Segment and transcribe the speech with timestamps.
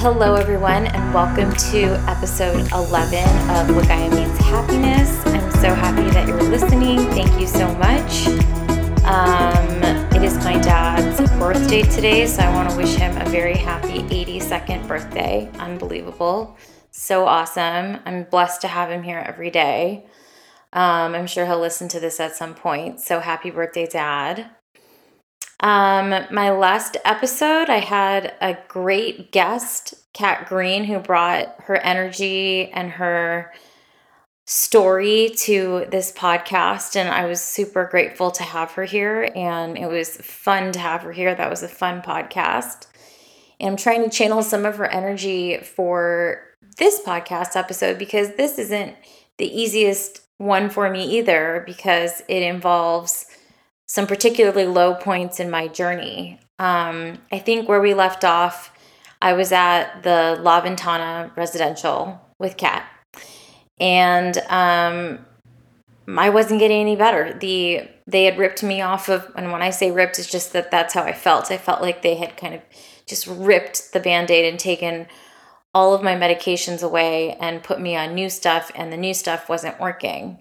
[0.00, 3.18] Hello, everyone, and welcome to episode 11
[3.50, 5.24] of Gaia Means Happiness.
[5.26, 6.98] I'm so happy that you're listening.
[7.10, 8.26] Thank you so much.
[9.04, 9.82] Um,
[10.14, 14.00] it is my dad's birthday today, so I want to wish him a very happy
[14.02, 15.50] 82nd birthday.
[15.58, 16.56] Unbelievable.
[16.90, 17.98] So awesome.
[18.04, 20.06] I'm blessed to have him here every day.
[20.72, 23.00] Um, I'm sure he'll listen to this at some point.
[23.00, 24.50] So happy birthday, Dad.
[25.60, 32.70] Um, my last episode, I had a great guest, Kat Green, who brought her energy
[32.70, 33.52] and her
[34.46, 36.96] story to this podcast.
[36.96, 39.30] And I was super grateful to have her here.
[39.36, 41.34] And it was fun to have her here.
[41.34, 42.86] That was a fun podcast.
[43.60, 46.42] And I'm trying to channel some of her energy for
[46.78, 48.96] this podcast episode because this isn't
[49.36, 53.26] the easiest one for me either because it involves
[53.90, 56.38] some particularly low points in my journey.
[56.60, 58.72] Um, I think where we left off,
[59.20, 62.88] I was at the La Ventana residential with Kat,
[63.80, 65.26] and um,
[66.06, 67.36] I wasn't getting any better.
[67.36, 70.70] The they had ripped me off of, and when I say ripped, it's just that
[70.70, 71.50] that's how I felt.
[71.50, 72.60] I felt like they had kind of
[73.06, 75.08] just ripped the band aid and taken
[75.74, 79.48] all of my medications away and put me on new stuff, and the new stuff
[79.48, 80.38] wasn't working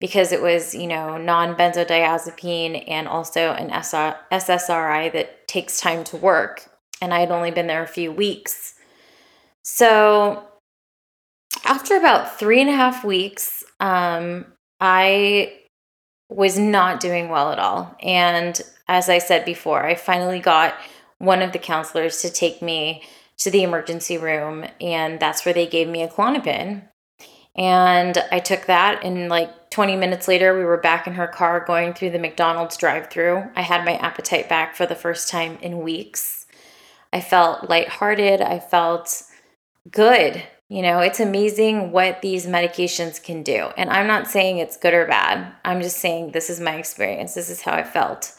[0.00, 6.16] because it was, you know, non benzodiazepine and also an SSRI that takes time to
[6.16, 6.68] work.
[7.00, 8.74] And I had only been there a few weeks.
[9.62, 10.46] So
[11.64, 14.46] after about three and a half weeks, um,
[14.80, 15.54] I
[16.28, 17.96] was not doing well at all.
[18.02, 20.74] And as I said before, I finally got
[21.18, 23.02] one of the counselors to take me
[23.38, 26.88] to the emergency room, and that's where they gave me a Klonopin.
[27.56, 31.64] And I took that, and like 20 minutes later, we were back in her car
[31.64, 33.44] going through the McDonald's drive through.
[33.56, 36.46] I had my appetite back for the first time in weeks.
[37.12, 38.42] I felt lighthearted.
[38.42, 39.22] I felt
[39.90, 40.42] good.
[40.68, 43.68] You know, it's amazing what these medications can do.
[43.76, 45.52] And I'm not saying it's good or bad.
[45.64, 47.34] I'm just saying this is my experience.
[47.34, 48.32] This is how I felt.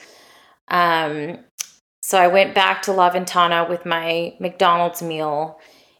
[0.67, 1.39] Um,
[2.01, 5.59] so I went back to La Ventana with my McDonald's meal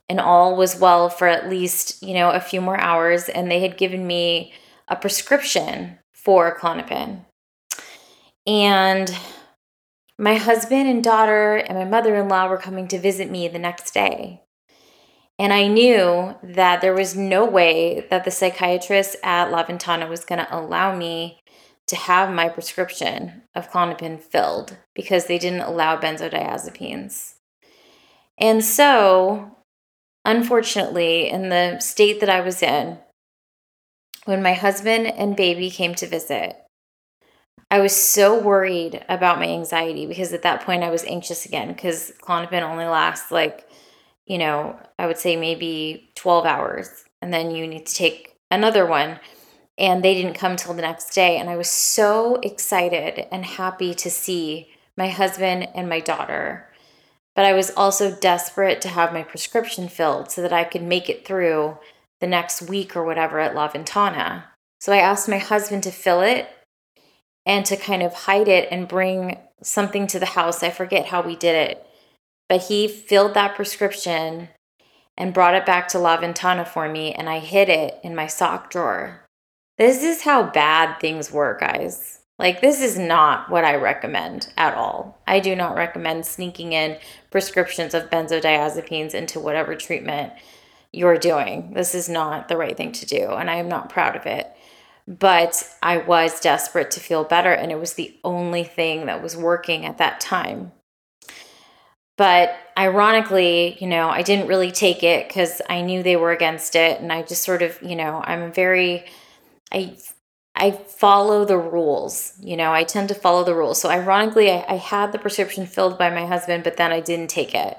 [0.09, 3.29] and all was well for at least, you know, a few more hours.
[3.29, 4.53] And they had given me
[4.87, 7.25] a prescription for Klonopin.
[8.45, 9.15] And
[10.17, 13.59] my husband and daughter and my mother in law were coming to visit me the
[13.59, 14.41] next day.
[15.39, 20.25] And I knew that there was no way that the psychiatrist at La Ventana was
[20.25, 21.39] going to allow me
[21.87, 27.35] to have my prescription of Klonopin filled because they didn't allow benzodiazepines.
[28.39, 29.56] And so
[30.27, 32.97] Unfortunately, in the state that I was in,
[34.25, 36.57] when my husband and baby came to visit,
[37.71, 41.69] I was so worried about my anxiety because at that point I was anxious again
[41.69, 43.69] because Klonopin only lasts like,
[44.25, 48.85] you know, I would say maybe 12 hours and then you need to take another
[48.85, 49.21] one.
[49.77, 51.37] And they didn't come till the next day.
[51.37, 56.66] And I was so excited and happy to see my husband and my daughter
[57.37, 61.07] but I was also desperate to have my prescription filled so that I could make
[61.07, 61.77] it through
[62.19, 64.45] the next week or whatever at La Ventana.
[64.81, 66.49] So I asked my husband to fill it
[67.45, 70.63] and to kind of hide it and bring something to the house.
[70.63, 71.85] I forget how we did it,
[72.49, 74.49] but he filled that prescription
[75.15, 78.25] and brought it back to La Ventana for me, and I hid it in my
[78.25, 79.25] sock drawer.
[79.77, 82.16] This is how bad things were, guys.
[82.39, 85.19] Like, this is not what I recommend at all.
[85.25, 86.99] I do not recommend sneaking in
[87.31, 90.33] prescriptions of benzodiazepines into whatever treatment
[90.93, 91.73] you're doing.
[91.73, 94.47] This is not the right thing to do, and I am not proud of it.
[95.07, 99.35] But I was desperate to feel better, and it was the only thing that was
[99.35, 100.73] working at that time.
[102.17, 106.75] But ironically, you know, I didn't really take it because I knew they were against
[106.75, 109.05] it, and I just sort of, you know, I'm very,
[109.71, 109.97] I
[110.57, 112.33] I follow the rules.
[112.41, 113.79] You know, I tend to follow the rules.
[113.79, 117.29] So, ironically, I, I, had the prescription filled by my husband, but then I didn't
[117.29, 117.77] take it.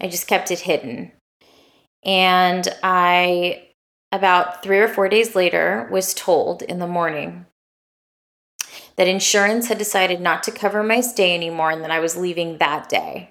[0.00, 1.12] I just kept it hidden.
[2.04, 3.68] And I,
[4.12, 7.46] about three or four days later, was told in the morning
[8.96, 12.58] that insurance had decided not to cover my stay anymore and that I was leaving
[12.58, 13.30] that day.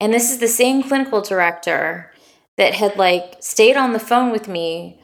[0.00, 2.12] And this is the same clinical director
[2.56, 5.01] that had like stayed on the phone with me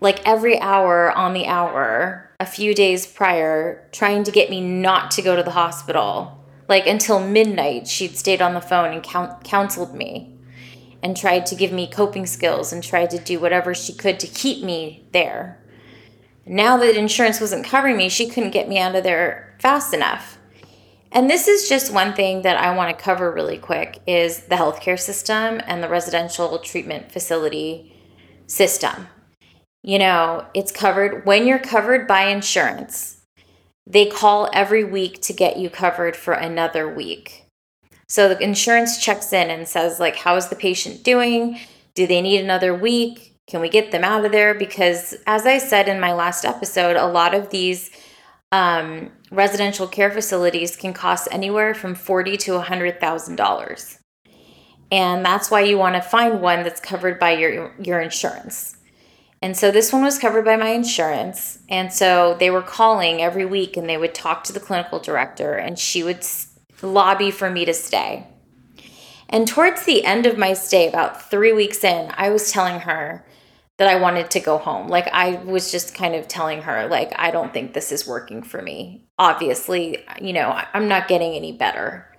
[0.00, 5.10] like every hour on the hour a few days prior trying to get me not
[5.12, 6.44] to go to the hospital.
[6.68, 10.36] Like until midnight, she'd stayed on the phone and count- counseled me
[11.02, 14.26] and tried to give me coping skills and tried to do whatever she could to
[14.26, 15.58] keep me there.
[16.46, 20.38] Now that insurance wasn't covering me, she couldn't get me out of there fast enough.
[21.12, 24.56] And this is just one thing that I want to cover really quick is the
[24.56, 27.94] healthcare system and the residential treatment facility
[28.46, 29.06] system.
[29.86, 33.20] You know, it's covered when you're covered by insurance.
[33.86, 37.44] They call every week to get you covered for another week.
[38.08, 41.60] So the insurance checks in and says like how is the patient doing?
[41.94, 43.36] Do they need another week?
[43.46, 46.96] Can we get them out of there because as I said in my last episode,
[46.96, 47.90] a lot of these
[48.52, 53.98] um, residential care facilities can cost anywhere from forty to a hundred thousand dollars,
[54.90, 58.73] and that's why you want to find one that's covered by your your insurance.
[59.44, 63.44] And so this one was covered by my insurance, and so they were calling every
[63.44, 66.24] week, and they would talk to the clinical director, and she would
[66.80, 68.26] lobby for me to stay.
[69.28, 73.26] And towards the end of my stay, about three weeks in, I was telling her
[73.76, 74.88] that I wanted to go home.
[74.88, 78.42] Like I was just kind of telling her like I don't think this is working
[78.42, 79.04] for me.
[79.18, 82.10] Obviously, you know, I'm not getting any better.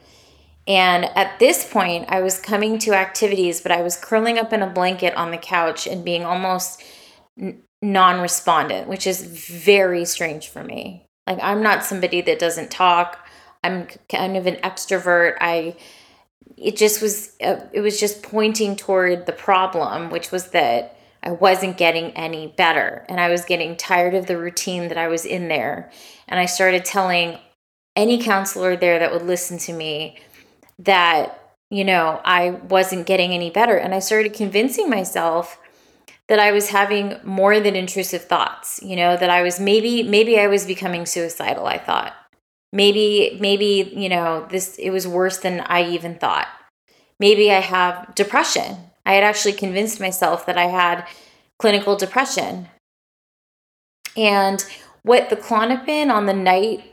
[0.67, 4.61] And at this point, I was coming to activities, but I was curling up in
[4.61, 6.83] a blanket on the couch and being almost
[7.81, 11.05] non-respondent, which is very strange for me.
[11.27, 13.27] Like I'm not somebody that doesn't talk.
[13.63, 15.37] I'm kind of an extrovert.
[15.41, 15.75] I
[16.57, 21.31] it just was uh, it was just pointing toward the problem, which was that I
[21.31, 23.05] wasn't getting any better.
[23.09, 25.91] And I was getting tired of the routine that I was in there.
[26.27, 27.39] And I started telling
[27.95, 30.19] any counselor there that would listen to me
[30.79, 33.75] that, you know, I wasn't getting any better.
[33.75, 35.57] And I started convincing myself
[36.27, 40.39] that I was having more than intrusive thoughts, you know, that I was maybe, maybe
[40.39, 42.13] I was becoming suicidal, I thought.
[42.73, 46.47] Maybe, maybe, you know, this, it was worse than I even thought.
[47.19, 51.07] Maybe I have depression I had actually convinced myself that I had
[51.59, 52.67] clinical depression.
[54.17, 54.65] And
[55.03, 56.83] what the Klonopin on the night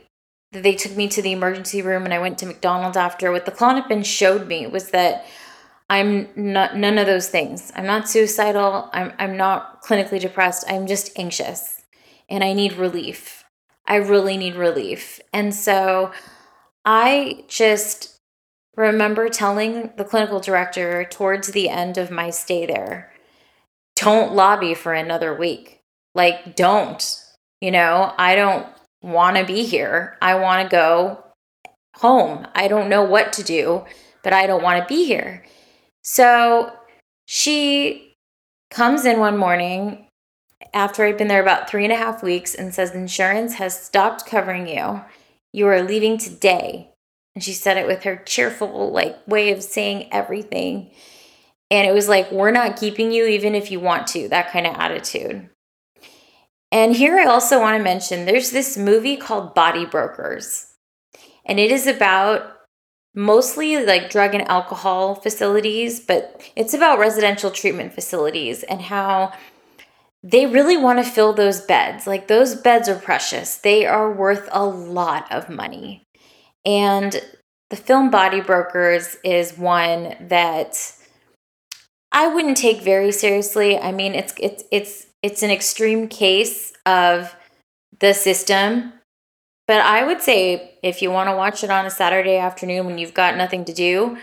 [0.51, 3.45] that they took me to the emergency room and I went to McDonald's after, what
[3.45, 5.25] the Klonopin showed me was that
[5.93, 7.71] I'm not none of those things.
[7.75, 8.89] I'm not suicidal.
[8.93, 10.65] I'm I'm not clinically depressed.
[10.67, 11.81] I'm just anxious
[12.29, 13.43] and I need relief.
[13.85, 15.19] I really need relief.
[15.31, 16.11] And so
[16.83, 18.19] I just
[18.75, 23.13] remember telling the clinical director towards the end of my stay there
[23.95, 25.81] don't lobby for another week.
[26.15, 27.03] Like, don't.
[27.61, 28.65] You know, I don't
[29.01, 30.17] want to be here.
[30.21, 31.23] I want to go
[31.95, 32.47] home.
[32.55, 33.85] I don't know what to do,
[34.23, 35.43] but I don't want to be here.
[36.03, 36.71] So
[37.25, 38.15] she
[38.69, 40.07] comes in one morning
[40.73, 44.25] after I'd been there about three and a half weeks and says, Insurance has stopped
[44.25, 45.01] covering you.
[45.51, 46.89] You are leaving today.
[47.35, 50.91] And she said it with her cheerful, like, way of saying everything.
[51.71, 54.67] And it was like, we're not keeping you even if you want to, that kind
[54.67, 55.49] of attitude.
[56.71, 60.73] And here I also want to mention there's this movie called Body Brokers.
[61.45, 62.52] And it is about
[63.15, 69.33] mostly like drug and alcohol facilities, but it's about residential treatment facilities and how
[70.23, 72.07] they really want to fill those beds.
[72.07, 76.03] Like those beds are precious, they are worth a lot of money.
[76.65, 77.21] And
[77.69, 80.95] the film Body Brokers is one that
[82.11, 83.77] I wouldn't take very seriously.
[83.77, 87.35] I mean, it's it's it's it's an extreme case of
[87.99, 88.93] the system,
[89.67, 92.97] but I would say if you want to watch it on a Saturday afternoon when
[92.97, 94.17] you've got nothing to do,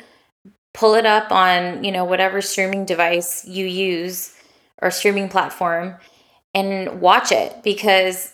[0.74, 4.34] pull it up on, you know, whatever streaming device you use
[4.82, 5.96] or streaming platform
[6.54, 8.32] and watch it because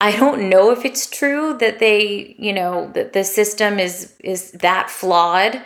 [0.00, 4.52] I don't know if it's true that they, you know, that the system is is
[4.52, 5.60] that flawed,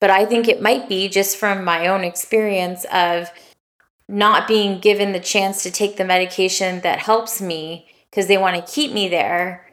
[0.00, 3.30] but I think it might be just from my own experience of
[4.08, 8.56] not being given the chance to take the medication that helps me because they want
[8.56, 9.63] to keep me there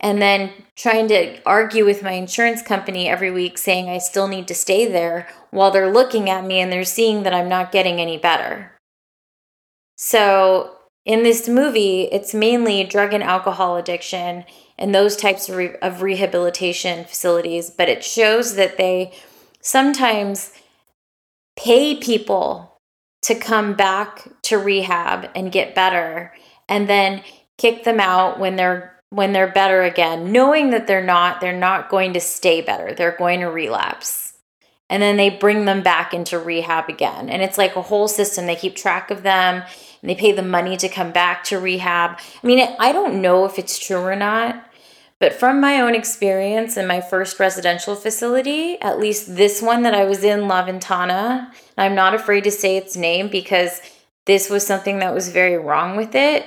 [0.00, 4.46] and then trying to argue with my insurance company every week saying I still need
[4.48, 8.00] to stay there while they're looking at me and they're seeing that I'm not getting
[8.00, 8.72] any better.
[9.96, 10.76] So
[11.06, 14.44] in this movie, it's mainly drug and alcohol addiction
[14.78, 19.14] and those types of, re- of rehabilitation facilities, but it shows that they
[19.60, 20.52] sometimes
[21.56, 22.78] pay people
[23.22, 26.34] to come back to rehab and get better
[26.68, 27.22] and then
[27.56, 31.88] kick them out when they're when they're better again knowing that they're not they're not
[31.88, 32.94] going to stay better.
[32.94, 34.34] They're going to relapse.
[34.88, 37.28] And then they bring them back into rehab again.
[37.28, 38.46] And it's like a whole system.
[38.46, 39.64] They keep track of them.
[40.00, 42.18] And they pay the money to come back to rehab.
[42.42, 44.64] I mean, I don't know if it's true or not,
[45.18, 49.94] but from my own experience in my first residential facility, at least this one that
[49.94, 53.80] I was in, La Ventana, I'm not afraid to say its name because
[54.26, 56.46] this was something that was very wrong with it.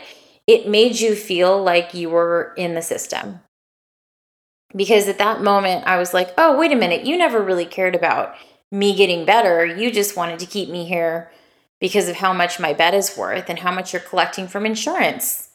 [0.49, 3.41] It made you feel like you were in the system.
[4.75, 7.93] Because at that moment, I was like, oh, wait a minute, you never really cared
[7.93, 8.33] about
[8.71, 9.63] me getting better.
[9.63, 11.29] You just wanted to keep me here
[11.79, 15.49] because of how much my bed is worth and how much you're collecting from insurance.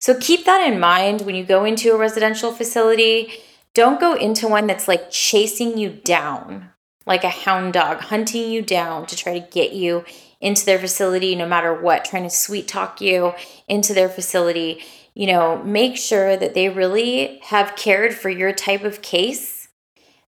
[0.00, 3.30] So keep that in mind when you go into a residential facility.
[3.74, 6.70] Don't go into one that's like chasing you down,
[7.04, 10.06] like a hound dog, hunting you down to try to get you
[10.40, 13.32] into their facility no matter what, trying to sweet talk you
[13.68, 14.82] into their facility.
[15.14, 19.68] You know, make sure that they really have cared for your type of case,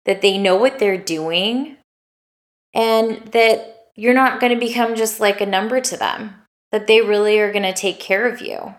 [0.05, 1.77] that they know what they're doing,
[2.75, 6.35] and that you're not going to become just like a number to them,
[6.73, 8.75] that they really are going to take care of you.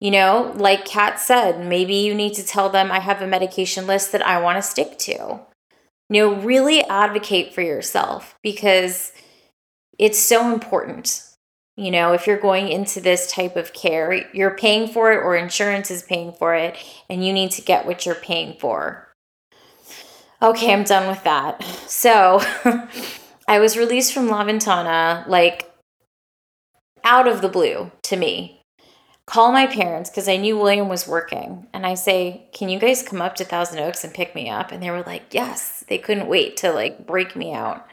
[0.00, 3.86] You know, like Kat said, maybe you need to tell them I have a medication
[3.86, 5.40] list that I want to stick to.
[6.10, 9.12] You know, really advocate for yourself because
[9.98, 11.24] it's so important.
[11.76, 15.36] You know, if you're going into this type of care, you're paying for it or
[15.36, 16.76] insurance is paying for it,
[17.08, 19.12] and you need to get what you're paying for.
[20.42, 21.62] Okay, I'm done with that.
[21.86, 22.40] So,
[23.48, 25.72] I was released from La Ventana like
[27.02, 28.60] out of the blue to me.
[29.26, 31.66] Call my parents because I knew William was working.
[31.72, 34.72] And I say, Can you guys come up to Thousand Oaks and pick me up?
[34.72, 35.84] And they were like, Yes.
[35.88, 37.86] They couldn't wait to like break me out.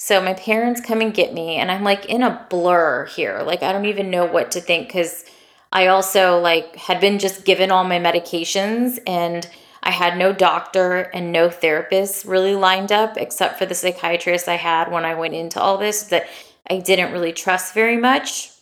[0.00, 3.42] So my parents come and get me, and I'm like in a blur here.
[3.44, 5.24] Like, I don't even know what to think because
[5.72, 9.48] I also like had been just given all my medications and
[9.82, 14.56] I had no doctor and no therapist really lined up except for the psychiatrist I
[14.56, 16.28] had when I went into all this that
[16.70, 18.52] I didn't really trust very much.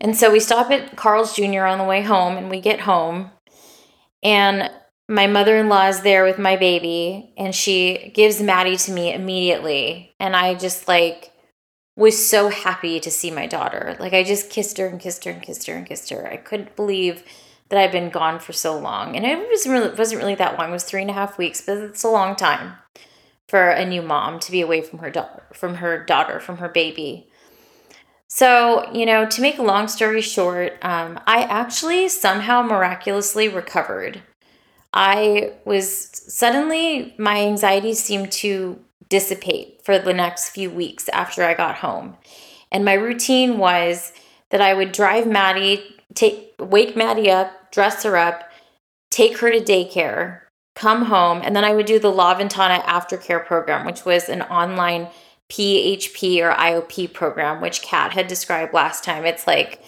[0.00, 1.64] And so we stop at Carl's Jr.
[1.64, 3.30] on the way home and we get home
[4.22, 4.70] and
[5.08, 10.34] my mother-in-law is there with my baby and she gives Maddie to me immediately and
[10.34, 11.32] I just like
[11.96, 13.96] was so happy to see my daughter.
[13.98, 16.26] Like I just kissed her and kissed her and kissed her and kissed her.
[16.26, 17.22] I couldn't believe
[17.68, 19.16] that I'd been gone for so long.
[19.16, 20.70] And it was really, wasn't really that long.
[20.70, 22.74] It was three and a half weeks, but it's a long time
[23.48, 26.68] for a new mom to be away from her daughter, from her daughter, from her
[26.68, 27.28] baby.
[28.28, 34.22] So, you know, to make a long story short, um, I actually somehow miraculously recovered.
[34.96, 41.54] I was suddenly, my anxiety seemed to dissipate for the next few weeks after I
[41.54, 42.16] got home.
[42.72, 44.12] And my routine was
[44.50, 48.50] that I would drive Maddie take wake Maddie up, dress her up,
[49.10, 50.40] take her to daycare,
[50.74, 54.42] come home, and then I would do the La Ventana aftercare program, which was an
[54.42, 55.08] online
[55.48, 59.24] PHP or IOP program, which Kat had described last time.
[59.24, 59.82] It's like,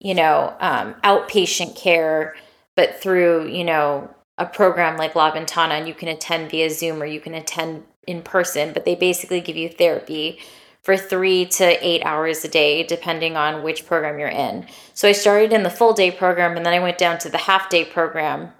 [0.00, 2.36] you know, um, outpatient care,
[2.74, 7.00] but through, you know, a program like La Ventana, and you can attend via Zoom
[7.02, 10.38] or you can attend in person, but they basically give you therapy
[10.82, 14.66] for three to eight hours a day, depending on which program you're in.
[14.92, 17.38] So I started in the full day program and then I went down to the
[17.38, 18.52] half day program.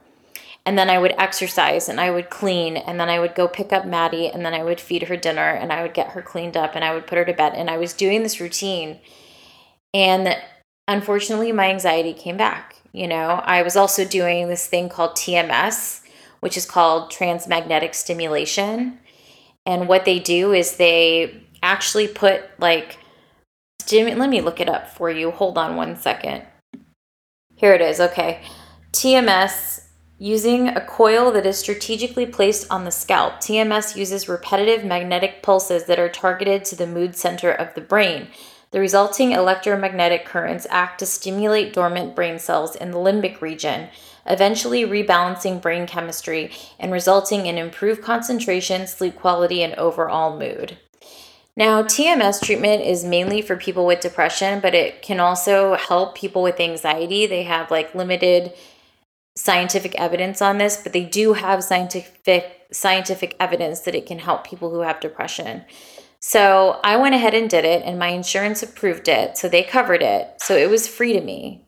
[0.67, 3.71] And then I would exercise and I would clean and then I would go pick
[3.71, 6.57] up Maddie and then I would feed her dinner and I would get her cleaned
[6.57, 7.53] up and I would put her to bed.
[7.55, 8.99] And I was doing this routine.
[9.93, 10.35] And
[10.89, 12.74] unfortunately, my anxiety came back.
[12.95, 16.01] You know, I was also doing this thing called TMS,
[16.39, 19.01] which is called transmagnetic stimulation.
[19.67, 22.99] And what they do is they actually put like
[23.91, 25.33] let me look it up for you.
[25.33, 26.45] Hold on one second.
[27.57, 28.01] Here it is.
[28.01, 28.43] Okay.
[28.93, 33.35] TMS using a coil that is strategically placed on the scalp.
[33.35, 38.29] TMS uses repetitive magnetic pulses that are targeted to the mood center of the brain.
[38.75, 43.87] The resulting electromagnetic currents act to stimulate dormant brain cells in the limbic region,
[44.27, 46.51] eventually rebalancing brain chemistry
[46.81, 50.77] and resulting in improved concentration, sleep quality, and overall mood.
[51.57, 56.43] Now, TMS treatment is mainly for people with depression, but it can also help people
[56.43, 57.27] with anxiety.
[57.27, 58.55] They have like limited
[59.37, 64.45] scientific evidence on this, but they do have scientific scientific evidence that it can help
[64.45, 65.65] people who have depression.
[66.27, 70.03] So, I went ahead and did it and my insurance approved it, so they covered
[70.03, 70.41] it.
[70.41, 71.65] So, it was free to me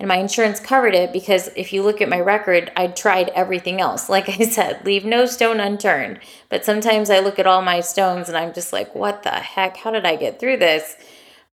[0.00, 3.80] and my insurance covered it because if you look at my record, I tried everything
[3.80, 4.08] else.
[4.18, 6.20] Like I said, leave no stone unturned.
[6.48, 9.76] But sometimes I look at all my stones and I'm just like, what the heck?
[9.76, 10.96] How did I get through this?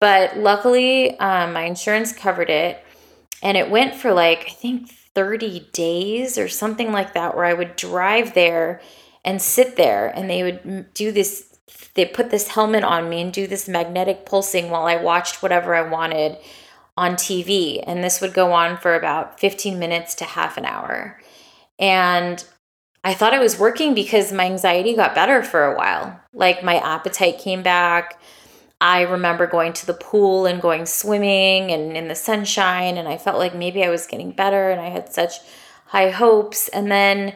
[0.01, 2.85] But luckily, um, my insurance covered it.
[3.43, 7.53] And it went for like, I think 30 days or something like that, where I
[7.53, 8.81] would drive there
[9.25, 11.52] and sit there and they would do this.
[11.95, 15.75] They put this helmet on me and do this magnetic pulsing while I watched whatever
[15.75, 16.39] I wanted
[16.97, 17.83] on TV.
[17.87, 21.21] And this would go on for about 15 minutes to half an hour.
[21.79, 22.45] And
[23.05, 26.21] I thought it was working because my anxiety got better for a while.
[26.33, 28.21] Like my appetite came back.
[28.81, 32.97] I remember going to the pool and going swimming and in the sunshine.
[32.97, 34.71] And I felt like maybe I was getting better.
[34.71, 35.35] And I had such
[35.87, 36.69] high hopes.
[36.69, 37.35] And then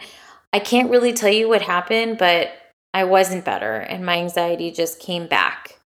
[0.52, 2.52] I can't really tell you what happened, but
[2.96, 5.80] I wasn't better and my anxiety just came back.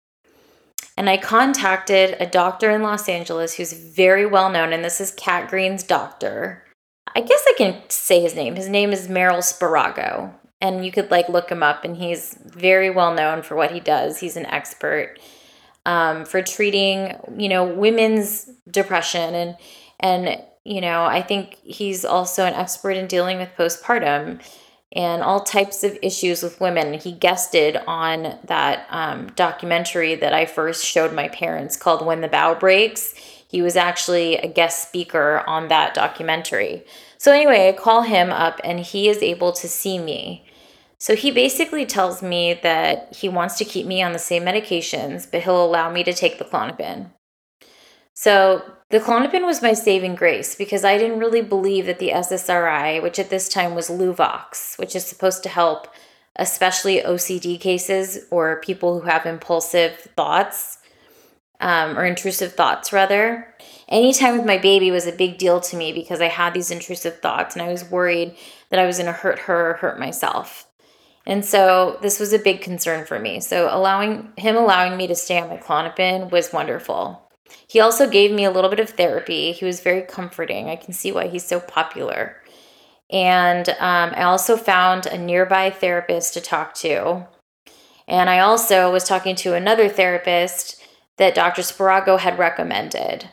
[0.97, 5.11] And I contacted a doctor in Los Angeles who's very well known, and this is
[5.11, 6.64] Kat Green's doctor.
[7.12, 8.55] I guess I can say his name.
[8.55, 10.33] His name is Merrill Spirago.
[10.61, 13.81] And you could like look him up, and he's very well known for what he
[13.81, 14.21] does.
[14.21, 15.19] He's an expert
[15.87, 19.57] um, for treating, you know, women's depression and
[19.99, 24.40] and you know, I think he's also an expert in dealing with postpartum
[24.92, 26.94] and all types of issues with women.
[26.94, 32.28] He guested on that um, documentary that I first showed my parents called When the
[32.28, 33.14] Bough Breaks.
[33.49, 36.85] He was actually a guest speaker on that documentary.
[37.18, 40.47] So, anyway, I call him up and he is able to see me.
[40.99, 45.30] So, he basically tells me that he wants to keep me on the same medications,
[45.30, 47.11] but he'll allow me to take the Klonopin.
[48.20, 53.00] So the Klonopin was my saving grace because I didn't really believe that the SSRI,
[53.02, 55.88] which at this time was Luvox, which is supposed to help
[56.37, 60.78] especially OCD cases or people who have impulsive thoughts
[61.61, 63.54] um, or intrusive thoughts, rather.
[63.88, 67.20] Anytime with my baby was a big deal to me because I had these intrusive
[67.20, 68.35] thoughts and I was worried
[68.70, 70.66] that I was going to hurt her or hurt myself.
[71.26, 73.40] And so this was a big concern for me.
[73.40, 77.29] So allowing him allowing me to stay on my Klonopin was wonderful.
[77.66, 79.52] He also gave me a little bit of therapy.
[79.52, 80.69] He was very comforting.
[80.69, 82.37] I can see why he's so popular.
[83.11, 87.26] And um, I also found a nearby therapist to talk to.
[88.07, 90.83] And I also was talking to another therapist
[91.19, 91.62] that Dr.
[91.62, 93.28] Spirago had recommended.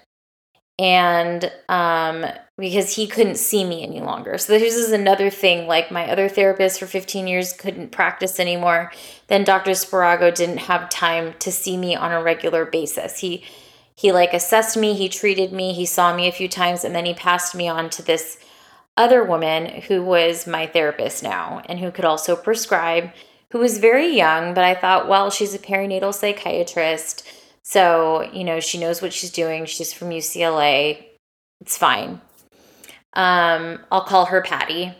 [0.80, 2.26] And um,
[2.58, 4.38] because he couldn't see me any longer.
[4.38, 5.68] So this is another thing.
[5.68, 8.92] Like my other therapist for 15 years couldn't practice anymore.
[9.28, 9.72] Then Dr.
[9.72, 13.20] Spirago didn't have time to see me on a regular basis.
[13.20, 13.44] He
[13.98, 17.06] he like assessed me, he treated me, he saw me a few times, and then
[17.06, 18.38] he passed me on to this
[18.96, 23.12] other woman who was my therapist now and who could also prescribe,
[23.52, 27.28] who was very young, but I thought, well, she's a perinatal psychiatrist.
[27.64, 29.66] So, you know, she knows what she's doing.
[29.66, 31.04] She's from UCLA.
[31.60, 32.22] It's fine.
[33.14, 34.94] Um, I'll call her Patty.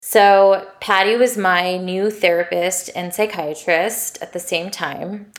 [0.00, 5.32] So, Patty was my new therapist and psychiatrist at the same time.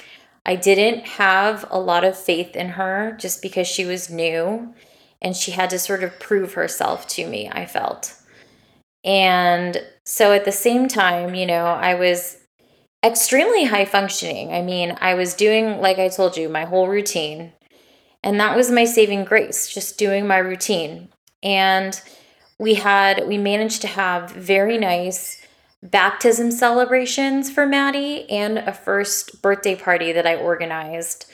[0.46, 4.74] I didn't have a lot of faith in her just because she was new
[5.22, 8.14] and she had to sort of prove herself to me, I felt.
[9.04, 12.38] And so at the same time, you know, I was
[13.04, 14.54] extremely high functioning.
[14.54, 17.54] I mean, I was doing, like I told you, my whole routine.
[18.24, 21.10] And that was my saving grace, just doing my routine.
[21.44, 22.00] And
[22.60, 25.45] we had, we managed to have very nice
[25.92, 31.32] baptism celebrations for Maddie and a first birthday party that I organized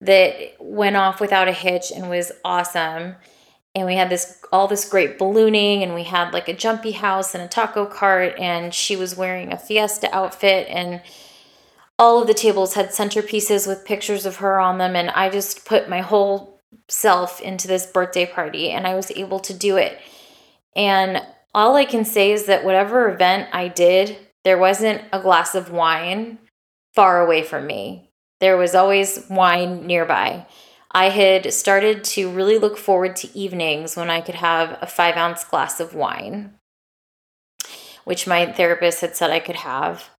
[0.00, 3.16] that went off without a hitch and was awesome.
[3.74, 7.34] And we had this all this great ballooning and we had like a jumpy house
[7.34, 11.02] and a taco cart and she was wearing a fiesta outfit and
[11.98, 15.66] all of the tables had centerpieces with pictures of her on them and I just
[15.66, 19.98] put my whole self into this birthday party and I was able to do it.
[20.74, 21.20] And
[21.54, 25.70] all I can say is that whatever event I did, there wasn't a glass of
[25.70, 26.38] wine
[26.94, 28.10] far away from me.
[28.40, 30.46] There was always wine nearby.
[30.90, 35.16] I had started to really look forward to evenings when I could have a five
[35.16, 36.54] ounce glass of wine,
[38.04, 40.10] which my therapist had said I could have.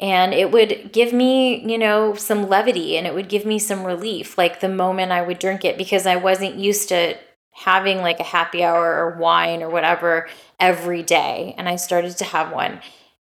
[0.00, 3.84] And it would give me, you know, some levity and it would give me some
[3.84, 7.16] relief, like the moment I would drink it, because I wasn't used to
[7.64, 10.28] having like a happy hour or wine or whatever
[10.60, 11.54] every day.
[11.58, 12.80] And I started to have one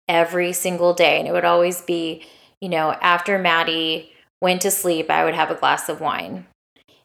[0.08, 1.18] every single day.
[1.18, 2.24] And it would always be,
[2.60, 6.46] you know, after Maddie went to sleep, I would have a glass of wine.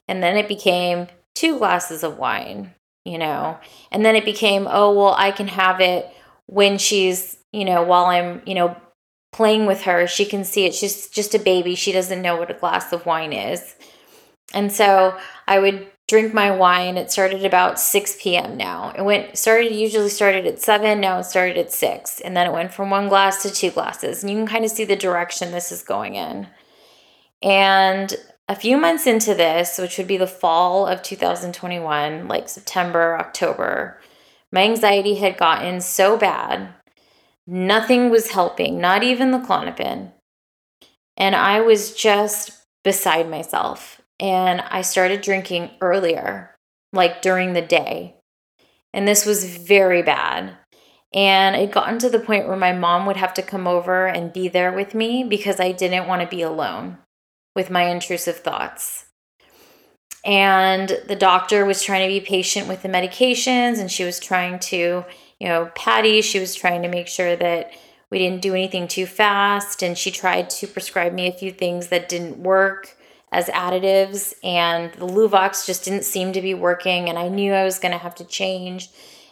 [0.07, 3.57] And then it became two glasses of wine, you know.
[3.91, 6.07] And then it became, oh, well, I can have it
[6.45, 8.75] when she's, you know, while I'm, you know,
[9.33, 10.07] playing with her.
[10.07, 10.75] She can see it.
[10.75, 11.75] She's just a baby.
[11.75, 13.75] She doesn't know what a glass of wine is.
[14.53, 16.97] And so I would drink my wine.
[16.97, 18.57] It started about 6 p.m.
[18.57, 18.93] now.
[18.97, 22.21] It went started usually started at 7, now it started at 6.
[22.21, 24.21] And then it went from one glass to two glasses.
[24.21, 26.47] And you can kind of see the direction this is going in.
[27.41, 28.15] And
[28.47, 33.99] a few months into this, which would be the fall of 2021, like September, October,
[34.51, 36.69] my anxiety had gotten so bad.
[37.47, 40.11] Nothing was helping, not even the Klonopin.
[41.17, 42.51] And I was just
[42.83, 46.55] beside myself and I started drinking earlier,
[46.93, 48.15] like during the day.
[48.93, 50.55] And this was very bad.
[51.13, 54.33] And it gotten to the point where my mom would have to come over and
[54.33, 56.97] be there with me because I didn't want to be alone
[57.55, 59.05] with my intrusive thoughts.
[60.25, 64.59] And the doctor was trying to be patient with the medications and she was trying
[64.59, 65.05] to,
[65.39, 67.71] you know, Patty, she was trying to make sure that
[68.09, 69.83] we didn't do anything too fast.
[69.83, 72.97] And she tried to prescribe me a few things that didn't work
[73.35, 74.33] as additives.
[74.43, 77.09] And the Luvox just didn't seem to be working.
[77.09, 78.89] And I knew I was going to have to change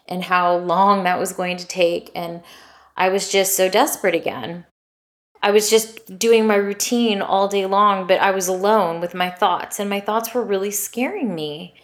[0.07, 2.11] and how long that was going to take.
[2.13, 2.43] And
[2.97, 4.65] I was just so desperate again.
[5.41, 9.29] I was just doing my routine all day long, but I was alone with my
[9.29, 11.75] thoughts, and my thoughts were really scaring me.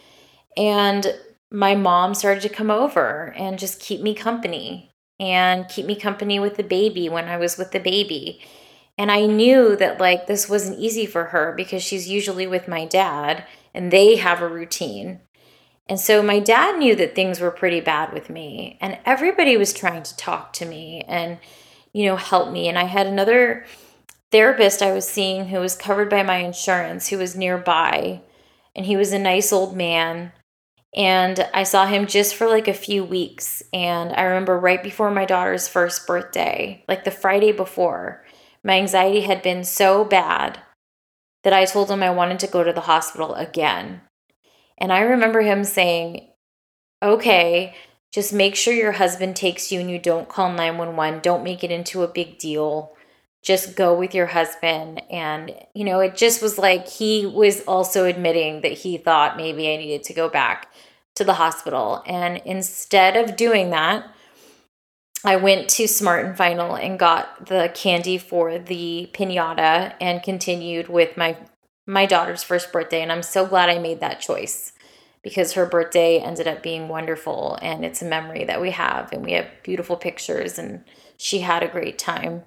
[0.56, 1.14] And
[1.52, 6.40] my mom started to come over and just keep me company and keep me company
[6.40, 8.40] with the baby when I was with the baby.
[9.00, 12.86] And I knew that like this wasn't easy for her because she's usually with my
[12.86, 15.22] dad and they have a routine.
[15.88, 19.74] And so my dad knew that things were pretty bad with me, and everybody was
[19.74, 21.40] trying to talk to me and,
[21.94, 22.68] you know, help me.
[22.68, 23.66] And I had another
[24.32, 28.22] therapist I was seeing who was covered by my insurance who was nearby,
[28.76, 30.32] and he was a nice old man.
[30.96, 33.64] And I saw him just for like a few weeks.
[33.74, 38.24] And I remember right before my daughter's first birthday, like the Friday before,
[38.64, 40.60] my anxiety had been so bad
[41.44, 44.02] that I told him I wanted to go to the hospital again
[44.80, 46.28] and I remember him saying,
[47.04, 47.76] okay,
[48.12, 51.20] just make sure your husband takes you and you don't call 911.
[51.20, 52.94] Don't make it into a big deal.
[53.44, 55.02] Just go with your husband.
[55.12, 59.72] And, you know, it just was like he was also admitting that he thought maybe
[59.72, 60.72] I needed to go back
[61.16, 62.02] to the hospital.
[62.08, 64.10] And instead of doing that,
[65.24, 70.88] I went to Smart and Final and got the candy for the pinata and continued
[70.88, 71.38] with my
[71.86, 73.02] my daughter's first birthday.
[73.02, 74.74] And I'm so glad I made that choice
[75.24, 79.26] because her birthday ended up being wonderful and it's a memory that we have and
[79.26, 80.84] we have beautiful pictures and
[81.18, 82.44] she had a great time.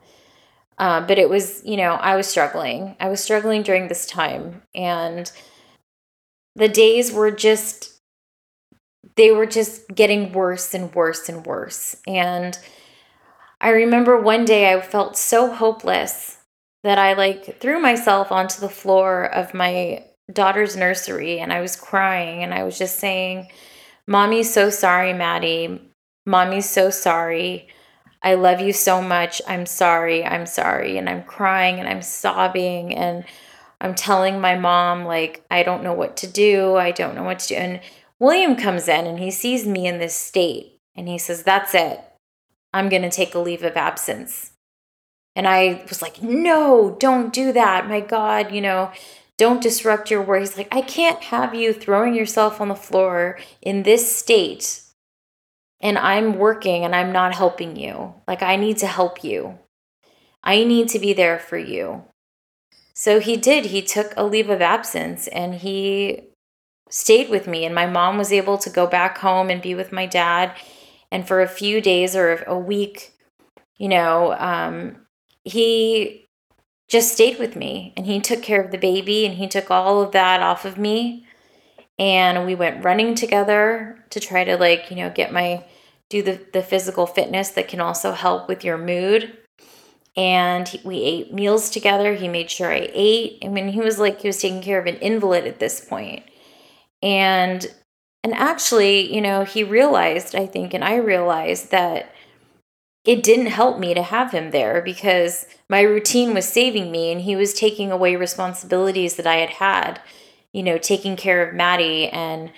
[0.78, 2.96] Uh, but it was, you know, I was struggling.
[2.98, 5.30] I was struggling during this time and
[6.54, 7.91] the days were just,
[9.16, 11.96] they were just getting worse and worse and worse.
[12.06, 12.58] And
[13.60, 16.38] I remember one day I felt so hopeless
[16.82, 21.76] that I like threw myself onto the floor of my daughter's nursery and I was
[21.76, 23.48] crying and I was just saying,
[24.06, 25.80] Mommy's so sorry, Maddie.
[26.26, 27.68] Mommy's so sorry.
[28.22, 29.42] I love you so much.
[29.46, 30.24] I'm sorry.
[30.24, 30.96] I'm sorry.
[30.96, 33.24] And I'm crying and I'm sobbing and
[33.80, 36.76] I'm telling my mom, like, I don't know what to do.
[36.76, 37.54] I don't know what to do.
[37.56, 37.80] And
[38.22, 42.00] William comes in and he sees me in this state and he says, That's it.
[42.72, 44.52] I'm going to take a leave of absence.
[45.34, 47.88] And I was like, no, don't do that.
[47.88, 48.92] My God, you know,
[49.38, 50.38] don't disrupt your work.
[50.38, 54.82] He's like, I can't have you throwing yourself on the floor in this state
[55.80, 58.14] and I'm working and I'm not helping you.
[58.28, 59.58] Like, I need to help you.
[60.44, 62.04] I need to be there for you.
[62.94, 63.66] So he did.
[63.66, 66.31] He took a leave of absence and he
[66.92, 67.64] stayed with me.
[67.64, 70.54] And my mom was able to go back home and be with my dad.
[71.10, 73.14] And for a few days or a week,
[73.78, 75.06] you know, um,
[75.42, 76.28] he
[76.88, 80.02] just stayed with me and he took care of the baby and he took all
[80.02, 81.26] of that off of me
[81.98, 85.64] and we went running together to try to like you know get my
[86.10, 89.36] do the, the physical fitness that can also help with your mood
[90.16, 94.20] and we ate meals together he made sure i ate i mean he was like
[94.20, 96.22] he was taking care of an invalid at this point
[97.02, 97.72] and
[98.24, 102.12] and actually you know he realized i think and i realized that
[103.04, 107.22] it didn't help me to have him there because my routine was saving me and
[107.22, 110.00] he was taking away responsibilities that I had had,
[110.52, 112.52] you know, taking care of Maddie and,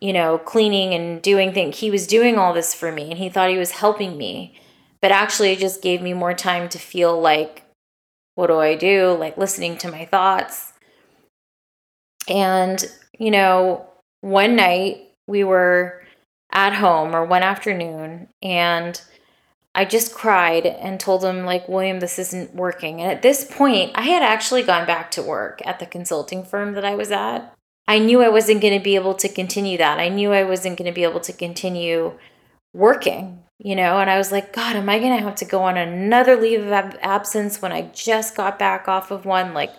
[0.00, 1.78] you know, cleaning and doing things.
[1.78, 4.58] He was doing all this for me and he thought he was helping me.
[5.02, 7.64] But actually, it just gave me more time to feel like,
[8.36, 9.12] what do I do?
[9.12, 10.72] Like listening to my thoughts.
[12.26, 12.82] And,
[13.18, 13.86] you know,
[14.20, 16.02] one night we were
[16.52, 19.00] at home or one afternoon and
[19.74, 23.00] I just cried and told him, like, William, this isn't working.
[23.00, 26.74] And at this point, I had actually gone back to work at the consulting firm
[26.74, 27.52] that I was at.
[27.88, 29.98] I knew I wasn't going to be able to continue that.
[29.98, 32.16] I knew I wasn't going to be able to continue
[32.72, 33.98] working, you know?
[33.98, 36.62] And I was like, God, am I going to have to go on another leave
[36.62, 39.54] of ab- absence when I just got back off of one?
[39.54, 39.72] Like,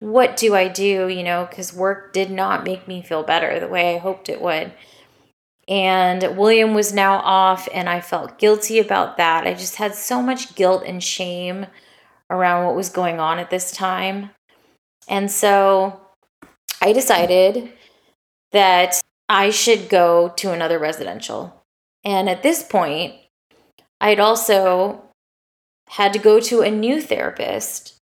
[0.00, 1.46] what do I do, you know?
[1.48, 4.72] Because work did not make me feel better the way I hoped it would.
[5.68, 9.46] And William was now off, and I felt guilty about that.
[9.46, 11.66] I just had so much guilt and shame
[12.28, 14.30] around what was going on at this time.
[15.06, 16.00] And so
[16.80, 17.72] I decided
[18.52, 21.62] that I should go to another residential.
[22.04, 23.14] And at this point,
[24.00, 25.04] I'd also
[25.90, 27.99] had to go to a new therapist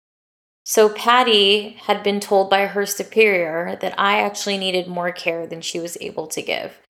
[0.64, 5.60] So Patty had been told by her superior that I actually needed more care than
[5.60, 6.80] she was able to give.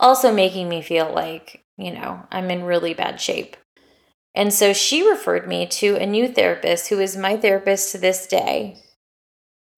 [0.00, 3.56] Also making me feel like, you know, I'm in really bad shape.
[4.34, 8.26] And so she referred me to a new therapist who is my therapist to this
[8.26, 8.82] day.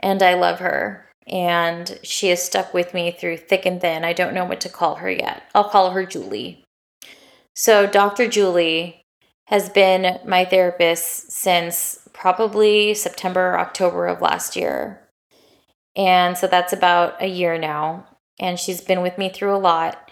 [0.01, 1.07] And I love her.
[1.27, 4.05] And she has stuck with me through thick and thin.
[4.05, 5.43] I don't know what to call her yet.
[5.55, 6.65] I'll call her Julie.
[7.55, 8.29] So, Dr.
[8.29, 9.03] Julie
[9.47, 15.09] has been my therapist since probably September, or October of last year.
[15.95, 18.07] And so that's about a year now.
[18.41, 20.11] And she's been with me through a lot.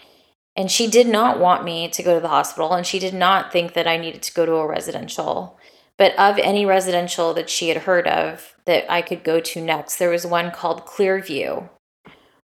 [0.55, 3.51] And she did not want me to go to the hospital, and she did not
[3.51, 5.59] think that I needed to go to a residential.
[5.97, 9.97] But of any residential that she had heard of that I could go to next,
[9.97, 11.69] there was one called Clearview,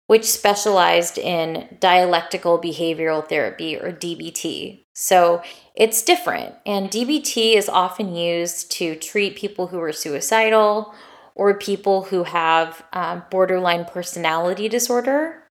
[0.08, 4.84] which specialized in dialectical behavioral therapy or DBT.
[4.94, 5.42] So
[5.74, 6.54] it's different.
[6.66, 10.94] And DBT is often used to treat people who are suicidal
[11.34, 15.44] or people who have um, borderline personality disorder.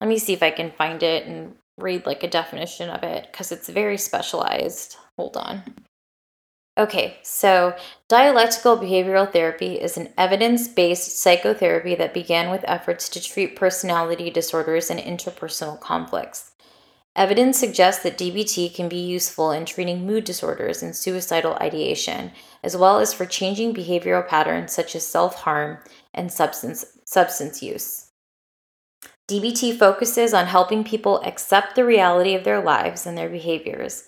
[0.00, 3.28] Let me see if I can find it and read like a definition of it
[3.30, 4.96] because it's very specialized.
[5.16, 5.62] Hold on.
[6.78, 7.76] Okay, so
[8.08, 14.30] dialectical behavioral therapy is an evidence based psychotherapy that began with efforts to treat personality
[14.30, 16.51] disorders and interpersonal conflicts.
[17.14, 22.74] Evidence suggests that DBT can be useful in treating mood disorders and suicidal ideation, as
[22.74, 25.78] well as for changing behavioral patterns such as self harm
[26.14, 28.12] and substance, substance use.
[29.28, 34.04] DBT focuses on helping people accept the reality of their lives and their behaviors,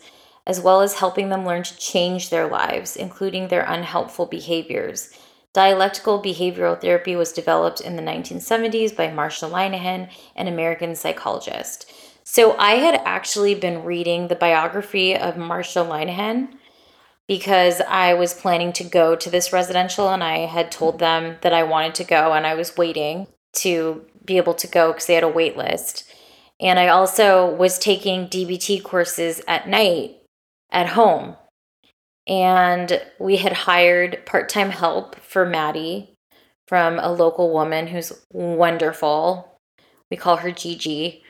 [0.46, 5.10] as well as helping them learn to change their lives, including their unhelpful behaviors.
[5.52, 11.90] Dialectical behavioral therapy was developed in the 1970s by Marsha Linehan, an American psychologist.
[12.34, 16.48] So I had actually been reading the biography of Marsha Linehan
[17.28, 21.52] because I was planning to go to this residential and I had told them that
[21.52, 25.14] I wanted to go and I was waiting to be able to go because they
[25.14, 26.12] had a wait list.
[26.60, 30.16] And I also was taking DBT courses at night
[30.72, 31.36] at home.
[32.26, 36.16] And we had hired part time help for Maddie
[36.66, 39.56] from a local woman who's wonderful.
[40.10, 41.23] We call her Gigi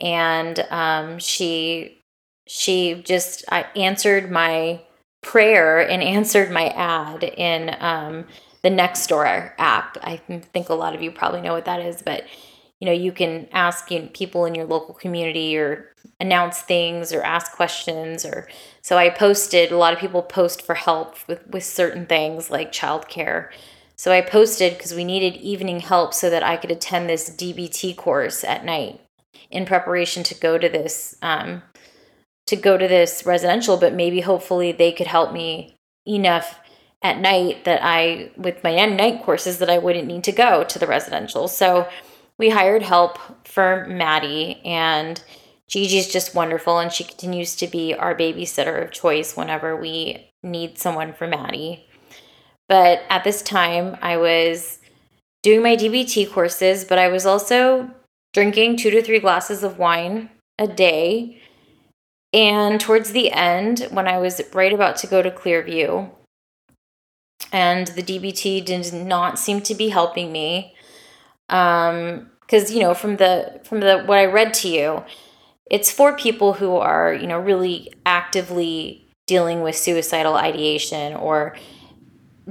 [0.00, 1.98] and um, she
[2.46, 4.80] she just I answered my
[5.22, 8.26] prayer and answered my ad in um,
[8.62, 9.96] the Nextdoor app.
[10.02, 12.24] I think a lot of you probably know what that is, but
[12.80, 17.12] you know you can ask you know, people in your local community or announce things
[17.12, 18.48] or ask questions or
[18.82, 22.72] so I posted a lot of people post for help with with certain things like
[22.72, 23.50] childcare.
[23.96, 27.96] So I posted because we needed evening help so that I could attend this DBT
[27.96, 29.00] course at night
[29.50, 31.62] in preparation to go to this um,
[32.46, 36.60] to go to this residential but maybe hopefully they could help me enough
[37.02, 40.78] at night that I with my night courses that I wouldn't need to go to
[40.78, 41.88] the residential so
[42.38, 45.22] we hired help for Maddie and
[45.68, 50.78] Gigi's just wonderful and she continues to be our babysitter of choice whenever we need
[50.78, 51.84] someone for Maddie.
[52.68, 54.78] But at this time, I was
[55.42, 57.90] doing my DBT courses, but I was also
[58.32, 61.40] drinking two to three glasses of wine a day.
[62.32, 66.10] And towards the end, when I was right about to go to Clearview,
[67.52, 70.74] and the DBT did not seem to be helping me,
[71.48, 75.04] um, because you know from the from the what I read to you,
[75.70, 81.56] it's for people who are you know really actively dealing with suicidal ideation or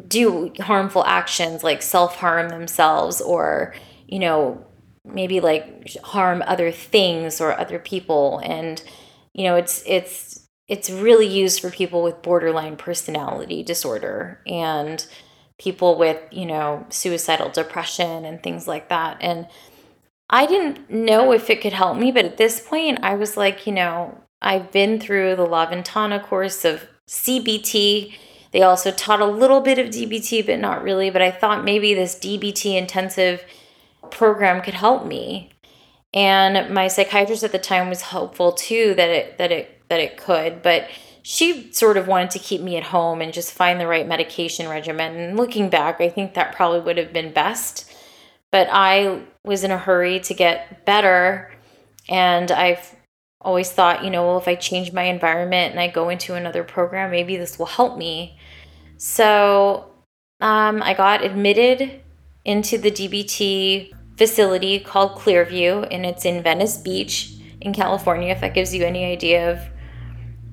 [0.07, 3.73] do harmful actions like self harm themselves or
[4.07, 4.66] you know
[5.07, 8.39] maybe like harm other things or other people.
[8.43, 8.81] And
[9.33, 15.05] you know it's it's it's really used for people with borderline personality disorder and
[15.57, 19.17] people with you know suicidal depression and things like that.
[19.21, 19.47] And
[20.29, 23.65] i didn't know if it could help me but at this point i was like
[23.65, 28.13] you know i've been through the la ventana course of cbt
[28.51, 31.09] they also taught a little bit of dbt but not really.
[31.09, 33.43] But i thought maybe this dbt intensive
[34.11, 35.51] program could help me.
[36.13, 40.17] And my psychiatrist at the time was hopeful too that it that it that it
[40.17, 40.87] could, but
[41.29, 44.69] she sort of wanted to keep me at home and just find the right medication
[44.69, 45.17] regimen.
[45.17, 47.93] And looking back, I think that probably would have been best.
[48.49, 51.51] But I was in a hurry to get better.
[52.07, 52.95] And I've
[53.41, 56.63] always thought, you know, well, if I change my environment and I go into another
[56.63, 58.39] program, maybe this will help me.
[58.95, 59.91] So
[60.39, 62.01] um, I got admitted
[62.45, 68.53] into the DBT facility called Clearview, and it's in Venice Beach in California, if that
[68.53, 69.59] gives you any idea of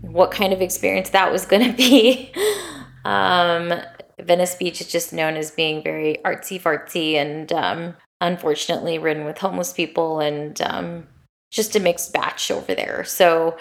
[0.01, 2.33] what kind of experience that was going to be.
[3.05, 3.73] um,
[4.21, 9.39] Venice Beach is just known as being very artsy fartsy and um, unfortunately ridden with
[9.39, 11.07] homeless people and um,
[11.51, 13.05] just a mixed batch over there.
[13.05, 13.57] So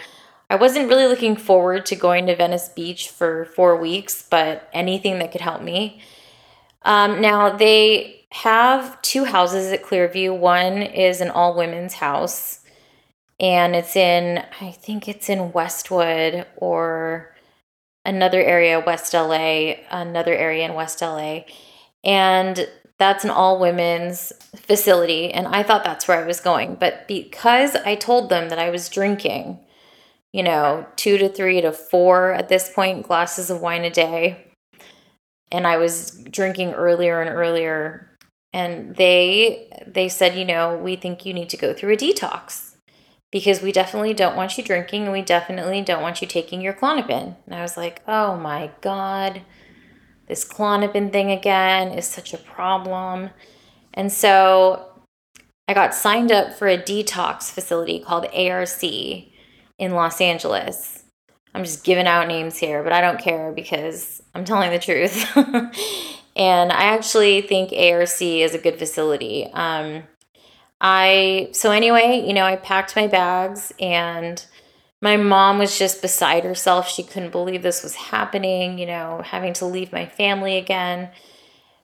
[0.50, 5.20] I wasn't really looking forward to going to Venice Beach for four weeks, but anything
[5.20, 6.02] that could help me.
[6.84, 10.36] Um, now, they have two houses at Clearview.
[10.36, 12.62] One is an all women's house,
[13.40, 17.36] and it's in, I think it's in Westwood or
[18.04, 21.42] another area, West LA, another area in West LA.
[22.04, 22.68] And
[22.98, 25.32] that's an all women's facility.
[25.32, 26.76] And I thought that's where I was going.
[26.76, 29.60] But because I told them that I was drinking,
[30.32, 34.54] you know, two to three to four at this point glasses of wine a day,
[35.52, 38.10] and I was drinking earlier and earlier,
[38.54, 42.76] and they they said, you know, we think you need to go through a detox
[43.32, 46.74] because we definitely don't want you drinking and we definitely don't want you taking your
[46.74, 47.36] Klonopin.
[47.46, 49.42] And I was like, oh my God
[50.28, 53.30] this Klonopin thing again is such a problem.
[53.94, 54.88] And so
[55.68, 61.04] I got signed up for a detox facility called ARC in Los Angeles.
[61.54, 65.24] I'm just giving out names here, but I don't care because I'm telling the truth.
[66.36, 69.48] and I actually think ARC is a good facility.
[69.54, 70.04] Um,
[70.82, 74.46] I so anyway, you know, I packed my bags and
[75.02, 76.90] my mom was just beside herself.
[76.90, 81.10] She couldn't believe this was happening, you know, having to leave my family again.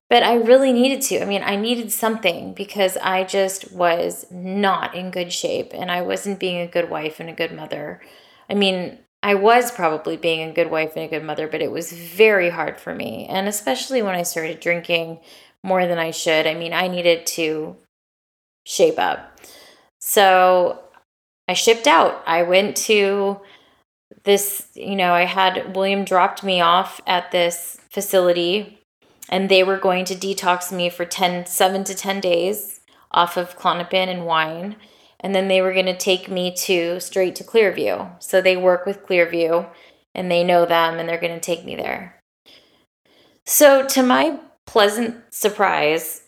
[0.10, 1.22] But I really needed to.
[1.22, 6.02] I mean, I needed something because I just was not in good shape and I
[6.02, 8.02] wasn't being a good wife and a good mother.
[8.50, 11.72] I mean, I was probably being a good wife and a good mother, but it
[11.72, 13.26] was very hard for me.
[13.30, 15.20] And especially when I started drinking
[15.64, 16.48] more than I should.
[16.48, 17.76] I mean, I needed to
[18.66, 19.40] shape up.
[20.00, 20.80] So
[21.48, 22.24] I shipped out.
[22.26, 23.42] I went to
[24.24, 28.80] this, you know, I had William dropped me off at this facility
[29.30, 33.58] and they were going to detox me for 10 7 to 10 days off of
[33.58, 34.76] Klonopin and wine
[35.20, 38.22] and then they were going to take me to straight to Clearview.
[38.22, 39.70] So they work with Clearview
[40.16, 42.22] and they know them and they're going to take me there.
[43.46, 46.24] So to my pleasant surprise,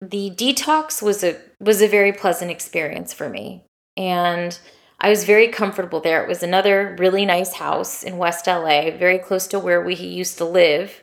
[0.00, 3.64] the detox was a was a very pleasant experience for me
[3.96, 4.58] and
[5.00, 6.22] I was very comfortable there.
[6.22, 10.38] It was another really nice house in West LA, very close to where we used
[10.38, 11.02] to live.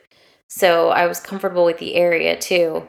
[0.49, 2.87] So I was comfortable with the area too.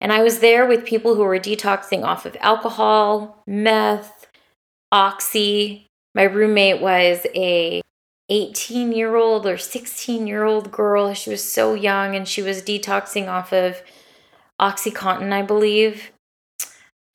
[0.00, 4.26] And I was there with people who were detoxing off of alcohol, meth,
[4.92, 5.86] oxy.
[6.14, 7.82] My roommate was a
[8.28, 11.14] 18 year old or 16 year old girl.
[11.14, 13.82] She was so young and she was detoxing off of
[14.60, 16.12] Oxycontin, I believe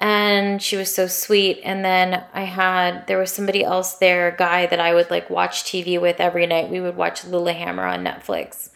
[0.02, 4.36] and she was so sweet and then i had there was somebody else there a
[4.36, 8.04] guy that i would like watch tv with every night we would watch Lilyhammer on
[8.04, 8.72] netflix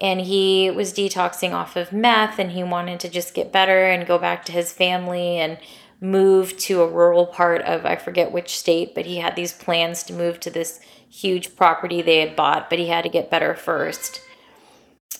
[0.00, 4.06] and he was detoxing off of meth and he wanted to just get better and
[4.06, 5.58] go back to his family and
[6.00, 10.02] move to a rural part of i forget which state but he had these plans
[10.04, 10.80] to move to this
[11.10, 14.20] huge property they had bought but he had to get better first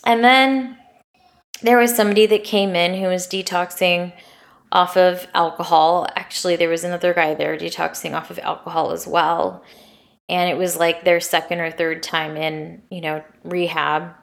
[0.05, 0.77] and then
[1.61, 4.13] there was somebody that came in who was detoxing
[4.71, 6.07] off of alcohol.
[6.15, 9.63] Actually, there was another guy there detoxing off of alcohol as well.
[10.27, 14.13] And it was like their second or third time in, you know, rehab.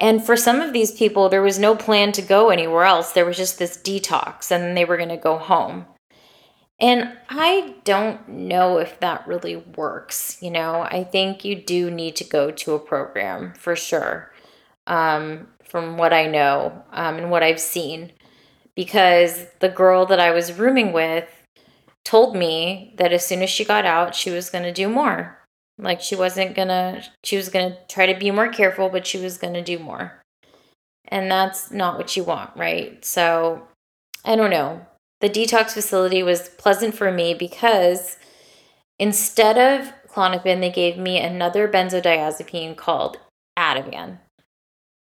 [0.00, 3.12] And for some of these people, there was no plan to go anywhere else.
[3.12, 5.86] There was just this detox and they were going to go home.
[6.80, 10.42] And I don't know if that really works.
[10.42, 14.32] You know, I think you do need to go to a program for sure,
[14.88, 18.12] um, from what I know um, and what I've seen
[18.74, 21.28] because the girl that I was rooming with
[22.02, 25.38] told me that as soon as she got out, she was going to do more.
[25.78, 29.38] Like she wasn't to, she was to try to be more careful, but she was
[29.38, 30.22] to do more.
[31.08, 33.04] And that's not what you want, right?
[33.04, 33.66] So
[34.24, 34.86] I don't know.
[35.20, 38.18] The detox facility was pleasant for me because
[38.98, 43.18] instead of Klonopin, they gave me another benzodiazepine called
[43.58, 44.18] Ativan.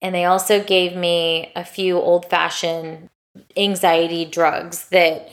[0.01, 3.09] And they also gave me a few old fashioned
[3.55, 5.29] anxiety drugs that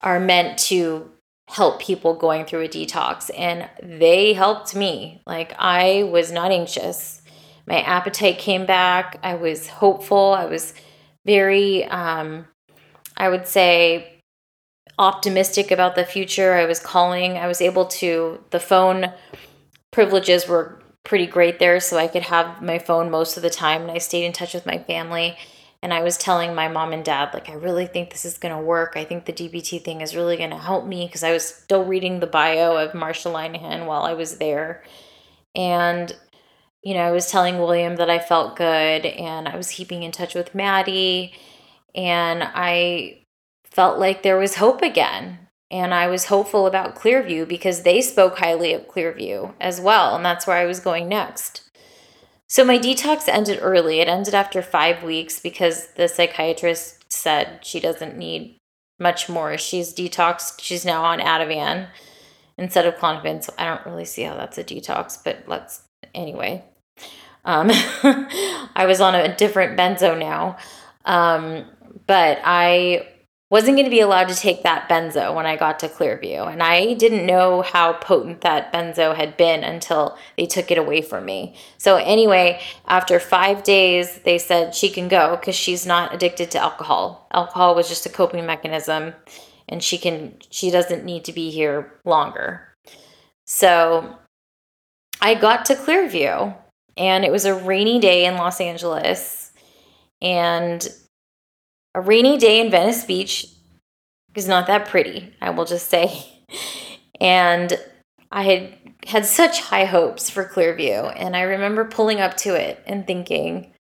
[0.00, 1.10] are meant to
[1.48, 5.22] help people going through a detox and they helped me.
[5.26, 7.22] Like i was not anxious.
[7.66, 9.18] My appetite came back.
[9.22, 10.34] I was hopeful.
[10.34, 10.74] I was
[11.26, 12.46] very um
[13.16, 14.20] i would say
[14.98, 16.54] optimistic about the future.
[16.54, 17.36] I was calling.
[17.38, 19.12] I was able to the phone
[19.90, 23.82] privileges were pretty great there so i could have my phone most of the time
[23.82, 25.34] and i stayed in touch with my family
[25.82, 28.54] and I was telling my mom and dad, like, I really think this is going
[28.54, 28.94] to work.
[28.96, 31.84] I think the DBT thing is really going to help me because I was still
[31.84, 34.82] reading the bio of Marsha Linehan while I was there.
[35.54, 36.14] And
[36.82, 40.12] you know, I was telling William that I felt good and I was keeping in
[40.12, 41.32] touch with Maddie
[41.94, 43.24] and I
[43.64, 45.40] felt like there was hope again.
[45.70, 50.16] And I was hopeful about Clearview because they spoke highly of Clearview as well.
[50.16, 51.67] And that's where I was going next.
[52.48, 54.00] So my detox ended early.
[54.00, 58.58] It ended after five weeks because the psychiatrist said she doesn't need
[58.98, 59.58] much more.
[59.58, 60.60] She's detoxed.
[60.60, 61.88] She's now on Ativan
[62.56, 63.44] instead of Klonopin.
[63.44, 65.82] So I don't really see how that's a detox, but let's
[66.14, 66.64] anyway.
[67.44, 67.68] Um,
[68.74, 70.56] I was on a different benzo now,
[71.04, 71.64] um,
[72.06, 73.06] but I
[73.50, 76.52] wasn't going to be allowed to take that benzo when I got to Clearview.
[76.52, 81.00] And I didn't know how potent that benzo had been until they took it away
[81.00, 81.56] from me.
[81.78, 86.58] So, anyway, after five days, they said she can go because she's not addicted to
[86.58, 87.26] alcohol.
[87.32, 89.14] Alcohol was just a coping mechanism
[89.68, 92.74] and she can she doesn't need to be here longer.
[93.46, 94.18] So,
[95.22, 96.54] I got to Clearview
[96.98, 99.52] and it was a rainy day in Los Angeles
[100.20, 100.86] and
[101.98, 103.48] a rainy day in Venice Beach
[104.36, 106.26] is not that pretty, I will just say.
[107.20, 107.76] And
[108.30, 108.74] I had
[109.08, 113.72] had such high hopes for Clearview, and I remember pulling up to it and thinking,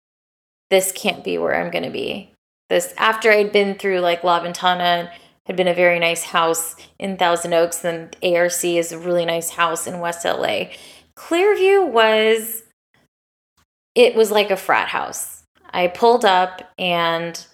[0.71, 2.33] this can't be where I'm going to be.
[2.71, 5.13] This after I'd been through like La Ventana,
[5.45, 9.51] had been a very nice house in Thousand Oaks, and ARC is a really nice
[9.51, 10.71] house in West LA.
[11.19, 12.63] Clearview was
[13.95, 15.43] it was like a frat house.
[15.71, 17.47] I pulled up and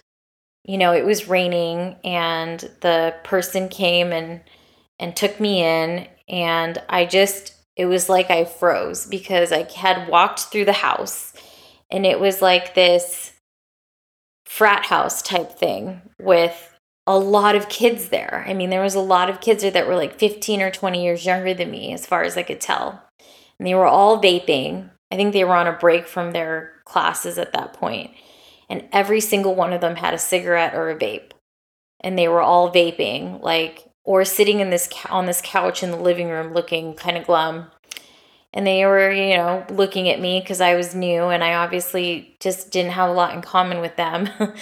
[0.65, 4.41] you know, it was raining and the person came and
[4.99, 10.07] and took me in and I just it was like I froze because I had
[10.07, 11.33] walked through the house
[11.91, 13.33] and it was like this
[14.45, 16.69] frat house type thing with
[17.05, 18.45] a lot of kids there.
[18.47, 21.03] I mean, there was a lot of kids there that were like 15 or 20
[21.03, 23.03] years younger than me as far as I could tell.
[23.59, 24.89] And they were all vaping.
[25.11, 28.11] I think they were on a break from their classes at that point
[28.69, 31.31] and every single one of them had a cigarette or a vape.
[32.01, 35.97] And they were all vaping like or sitting in this on this couch in the
[35.97, 37.67] living room looking kind of glum.
[38.53, 42.35] And they were you know looking at me because i was new and i obviously
[42.39, 44.29] just didn't have a lot in common with them.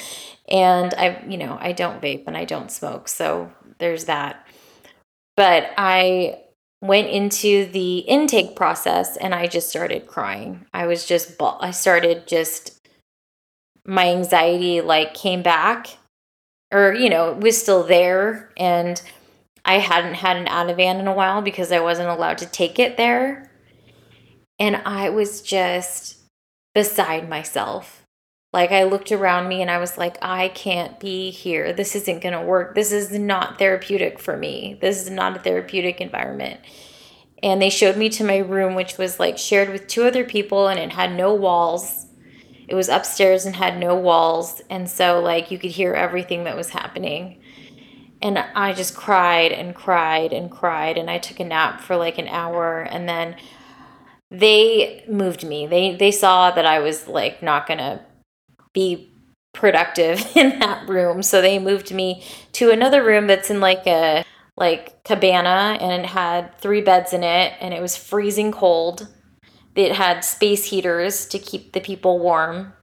[0.47, 4.45] And i you know i don't vape and i don't smoke so there's that.
[5.37, 6.41] But i
[6.81, 10.65] went into the intake process and i just started crying.
[10.73, 12.80] I was just i started just
[13.85, 15.97] my anxiety like came back
[16.71, 19.01] or you know was still there and
[19.65, 22.97] i hadn't had an ativan in a while because i wasn't allowed to take it
[22.97, 23.49] there.
[24.59, 26.17] And i was just
[26.75, 28.03] beside myself.
[28.53, 31.73] Like i looked around me and i was like i can't be here.
[31.73, 32.75] This isn't going to work.
[32.75, 34.77] This is not therapeutic for me.
[34.79, 36.59] This is not a therapeutic environment.
[37.43, 40.67] And they showed me to my room which was like shared with two other people
[40.67, 42.05] and it had no walls
[42.71, 46.55] it was upstairs and had no walls and so like you could hear everything that
[46.55, 47.41] was happening.
[48.21, 52.17] And i just cried and cried and cried and i took a nap for like
[52.17, 53.35] an hour and then
[54.29, 55.67] they moved me.
[55.67, 58.05] They they saw that i was like not gonna
[58.71, 59.11] be
[59.53, 64.23] productive in that room so they moved me to another room that's in like a
[64.55, 69.09] like cabana and it had three beds in it and it was freezing cold
[69.75, 72.73] it had space heaters to keep the people warm.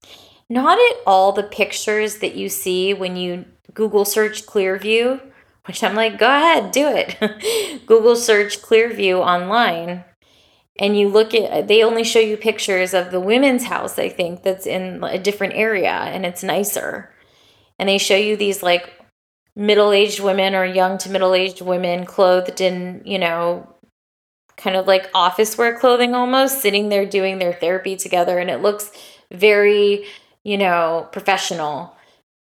[0.49, 5.20] Not at all the pictures that you see when you Google search Clearview,
[5.66, 7.82] which I'm like, go ahead, do it.
[7.86, 10.05] Google search Clearview online.
[10.80, 14.43] And you look at, they only show you pictures of the women's house, I think,
[14.43, 17.12] that's in a different area and it's nicer.
[17.78, 18.91] And they show you these like
[19.55, 23.74] middle aged women or young to middle aged women clothed in, you know,
[24.59, 28.38] kind of like office wear clothing almost, sitting there doing their therapy together.
[28.38, 28.90] And it looks
[29.32, 30.04] very,
[30.44, 31.94] you know, professional.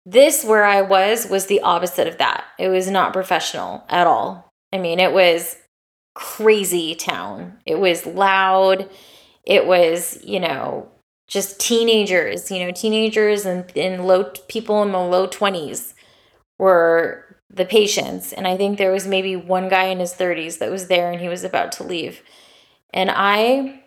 [0.07, 2.45] This, where I was, was the opposite of that.
[2.59, 4.53] It was not professional at all.
[4.73, 5.57] I mean, it was
[6.15, 7.59] crazy town.
[7.65, 8.89] It was loud.
[9.45, 10.89] It was, you know,
[11.27, 15.95] just teenagers, you know, teenagers and, and low people in the low 20s
[16.59, 18.33] were the patients.
[18.33, 21.21] And I think there was maybe one guy in his 30s that was there and
[21.21, 22.23] he was about to leave.
[22.93, 23.83] And I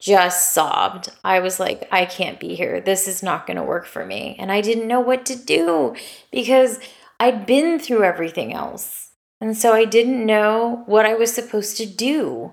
[0.00, 1.10] just sobbed.
[1.22, 2.80] I was like, I can't be here.
[2.80, 4.36] This is not going to work for me.
[4.38, 5.94] And I didn't know what to do
[6.32, 6.80] because
[7.20, 9.10] I'd been through everything else.
[9.40, 12.52] And so I didn't know what I was supposed to do.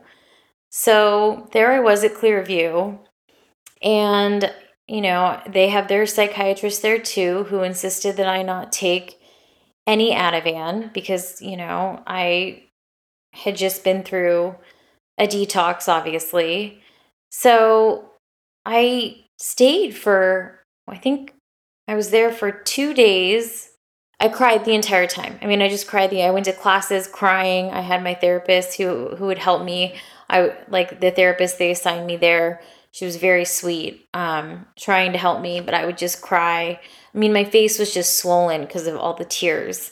[0.69, 2.99] So there I was at Clearview.
[3.81, 4.53] And,
[4.87, 9.18] you know, they have their psychiatrist there too who insisted that I not take
[9.89, 12.63] any Ativan because, you know, I
[13.33, 14.55] had just been through
[15.17, 16.79] a detox, obviously.
[17.31, 18.11] So
[18.67, 21.33] I stayed for, I think
[21.87, 23.71] I was there for two days.
[24.19, 25.39] I cried the entire time.
[25.41, 27.71] I mean, I just cried the I went to classes crying.
[27.71, 29.95] I had my therapist who who would help me.
[30.29, 32.61] I like the therapist they assigned me there.
[32.91, 36.79] She was very sweet, um, trying to help me, but I would just cry.
[37.13, 39.91] I mean, my face was just swollen because of all the tears.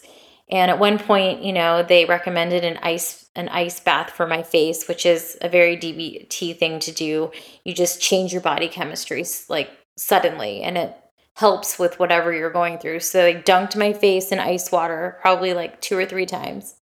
[0.49, 4.41] And at one point, you know, they recommended an ice an ice bath for my
[4.41, 7.31] face, which is a very DBT thing to do.
[7.63, 10.97] You just change your body chemistry like suddenly, and it
[11.35, 12.99] helps with whatever you're going through.
[12.99, 16.75] So they dunked my face in ice water probably like two or three times.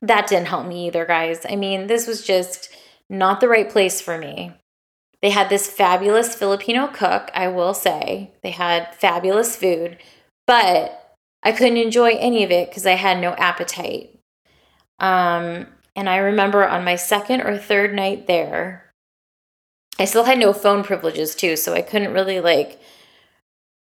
[0.00, 1.44] That didn't help me either, guys.
[1.48, 2.68] I mean, this was just
[3.08, 4.52] not the right place for me.
[5.24, 8.32] They had this fabulous Filipino cook, I will say.
[8.42, 9.96] They had fabulous food,
[10.46, 14.18] but I couldn't enjoy any of it because I had no appetite.
[14.98, 18.92] Um, and I remember on my second or third night there,
[19.98, 22.78] I still had no phone privileges too, so I couldn't really like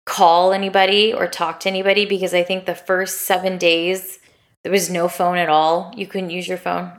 [0.05, 4.19] call anybody or talk to anybody because I think the first seven days
[4.61, 5.91] there was no phone at all.
[5.97, 6.91] You couldn't use your phone.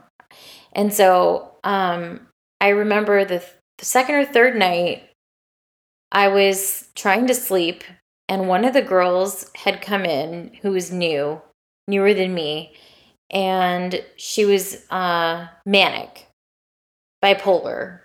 [0.73, 2.27] And so um,
[2.59, 3.41] I remember the,
[3.83, 5.09] second or third night,
[6.11, 7.83] I was trying to sleep,
[8.29, 11.41] and one of the girls had come in who was new,
[11.87, 12.75] newer than me,
[13.29, 16.27] and she was uh, manic,
[17.23, 18.01] bipolar,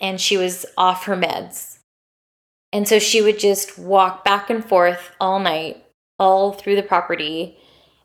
[0.00, 1.76] and she was off her meds
[2.76, 5.82] and so she would just walk back and forth all night,
[6.18, 7.56] all through the property.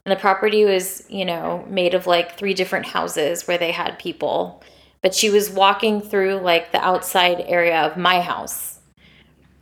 [0.06, 4.00] And the property was, you know, made of like three different houses where they had
[4.00, 4.64] people.
[5.02, 8.80] But she was walking through like the outside area of my house,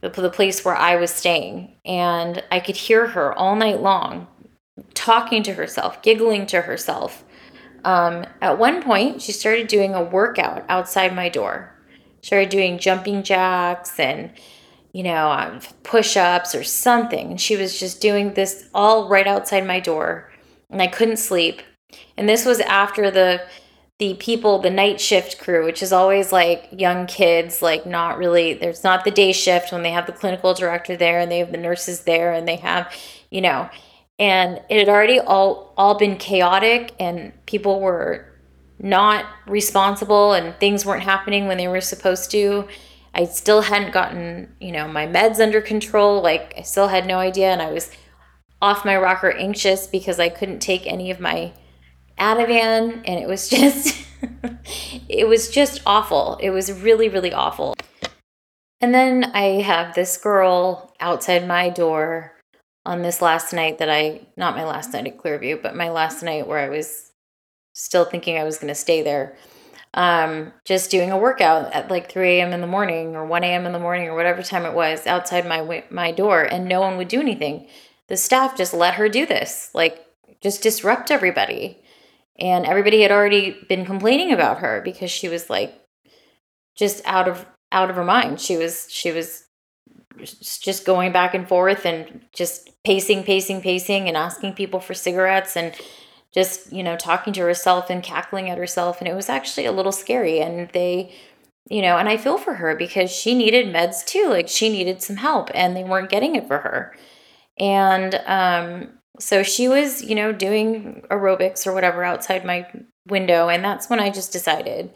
[0.01, 1.75] the, the place where I was staying.
[1.85, 4.27] And I could hear her all night long
[4.93, 7.23] talking to herself, giggling to herself.
[7.85, 11.75] Um, at one point, she started doing a workout outside my door.
[12.21, 14.31] Started doing jumping jacks and
[14.91, 17.31] you know, um, push ups or something.
[17.31, 20.31] And she was just doing this all right outside my door.
[20.69, 21.61] And I couldn't sleep.
[22.17, 23.41] And this was after the
[23.99, 28.53] the people, the night shift crew, which is always like young kids, like not really,
[28.53, 31.51] there's not the day shift when they have the clinical director there and they have
[31.51, 32.91] the nurses there and they have,
[33.29, 33.69] you know,
[34.17, 38.25] and it had already all all been chaotic and people were
[38.79, 42.67] not responsible and things weren't happening when they were supposed to
[43.13, 46.21] I still hadn't gotten, you know, my meds under control.
[46.21, 47.91] Like I still had no idea and I was
[48.61, 51.53] off my rocker anxious because I couldn't take any of my
[52.19, 54.05] Ativan and it was just
[55.07, 56.37] it was just awful.
[56.41, 57.75] It was really really awful.
[58.81, 62.33] And then I have this girl outside my door
[62.85, 66.23] on this last night that I not my last night at Clearview, but my last
[66.23, 67.11] night where I was
[67.73, 69.35] still thinking I was going to stay there
[69.93, 72.53] um, just doing a workout at like 3 a.m.
[72.53, 73.65] in the morning or 1 a.m.
[73.65, 76.97] in the morning or whatever time it was outside my my door, and no one
[76.97, 77.67] would do anything.
[78.07, 80.05] The staff just let her do this, like
[80.41, 81.79] just disrupt everybody,
[82.39, 85.73] and everybody had already been complaining about her because she was like
[86.75, 88.39] just out of out of her mind.
[88.39, 89.45] She was she was
[90.61, 95.55] just going back and forth and just pacing, pacing, pacing, and asking people for cigarettes
[95.55, 95.73] and
[96.33, 98.99] just, you know, talking to herself and cackling at herself.
[98.99, 100.39] And it was actually a little scary.
[100.39, 101.13] And they,
[101.69, 104.27] you know, and I feel for her because she needed meds too.
[104.29, 106.95] Like she needed some help and they weren't getting it for her.
[107.57, 112.67] And um, so she was, you know, doing aerobics or whatever outside my
[113.07, 113.49] window.
[113.49, 114.91] And that's when I just decided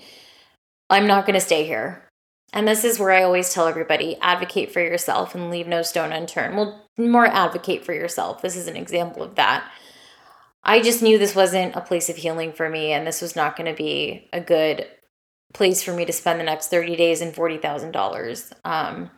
[0.89, 2.07] I'm not going to stay here.
[2.53, 6.11] And this is where I always tell everybody advocate for yourself and leave no stone
[6.11, 6.55] unturned.
[6.55, 8.41] Well, more advocate for yourself.
[8.41, 9.69] This is an example of that.
[10.63, 13.57] I just knew this wasn't a place of healing for me, and this was not
[13.57, 14.87] going to be a good
[15.53, 18.53] place for me to spend the next 30 days and $40,000.
[18.63, 19.11] Um,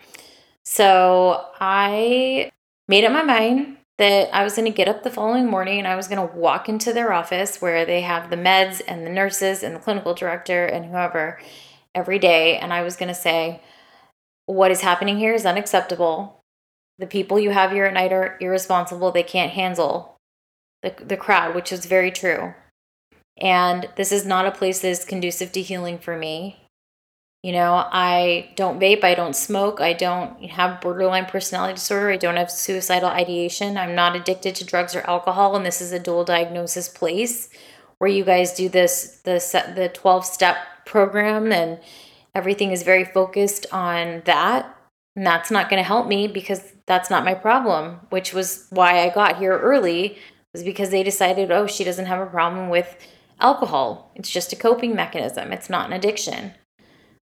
[0.63, 2.51] so I
[2.87, 5.87] made up my mind that I was going to get up the following morning and
[5.87, 9.11] I was going to walk into their office where they have the meds and the
[9.11, 11.39] nurses and the clinical director and whoever
[11.93, 12.57] every day.
[12.57, 13.61] And I was going to say,
[14.45, 16.41] What is happening here is unacceptable.
[16.97, 19.11] The people you have here at night are irresponsible.
[19.11, 20.17] They can't handle
[20.81, 22.53] the, the crowd, which is very true.
[23.37, 26.64] And this is not a place that is conducive to healing for me.
[27.45, 32.17] You know, I don't vape, I don't smoke, I don't have borderline personality disorder, I
[32.17, 35.99] don't have suicidal ideation, I'm not addicted to drugs or alcohol, and this is a
[35.99, 37.49] dual diagnosis place
[37.99, 39.33] where you guys do this the
[39.75, 41.77] the 12 step program and
[42.33, 44.75] everything is very focused on that.
[45.15, 49.01] And that's not going to help me because that's not my problem, which was why
[49.01, 50.17] I got here early
[50.51, 52.97] was because they decided, oh, she doesn't have a problem with
[53.39, 54.11] alcohol.
[54.15, 56.53] It's just a coping mechanism, it's not an addiction.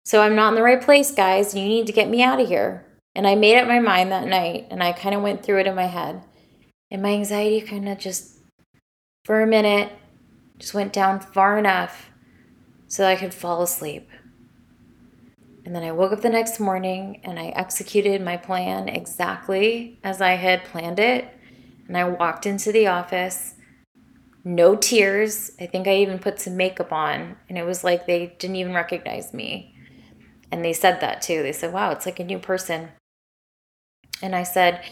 [0.04, 1.56] So I'm not in the right place, guys.
[1.56, 2.86] You need to get me out of here.
[3.16, 5.68] And I made up my mind that night and I kind of went through it
[5.68, 6.24] in my head.
[6.92, 8.40] And my anxiety kind of just,
[9.26, 9.92] for a minute,
[10.58, 12.10] just went down far enough
[12.88, 14.10] so that I could fall asleep.
[15.66, 20.22] And then I woke up the next morning and I executed my plan exactly as
[20.22, 21.28] I had planned it.
[21.88, 23.56] And I walked into the office,
[24.44, 25.52] no tears.
[25.60, 28.74] I think I even put some makeup on, and it was like they didn't even
[28.74, 29.73] recognize me.
[30.54, 31.42] And they said that too.
[31.42, 32.90] They said, Wow, it's like a new person.
[34.22, 34.86] And I said,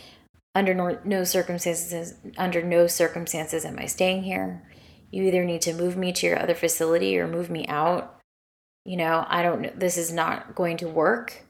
[0.56, 4.64] under no, no circumstances under no circumstances am I staying here.
[5.12, 8.20] You either need to move me to your other facility or move me out.
[8.86, 11.44] You know, I don't this is not going to work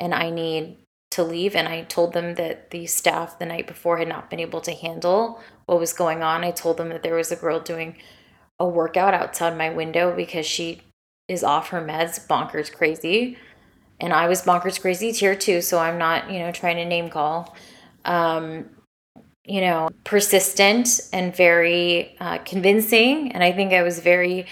[0.00, 0.78] and I need
[1.12, 4.40] to leave and I told them that the staff the night before had not been
[4.40, 6.42] able to handle what was going on.
[6.42, 7.96] I told them that there was a girl doing
[8.58, 10.82] a workout outside my window because she
[11.28, 13.36] is off her meds, bonkers crazy
[14.00, 17.08] and I was bonkers crazy tier two So I'm not, you know, trying to name
[17.08, 17.56] call.
[18.04, 18.70] Um,
[19.44, 23.30] you know, persistent and very uh, convincing.
[23.32, 24.46] And I think I was very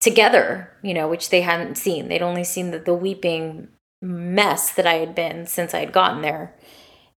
[0.00, 2.08] together, you know, which they hadn't seen.
[2.08, 3.68] They'd only seen the, the weeping
[4.00, 6.54] mess that I had been since I had gotten there.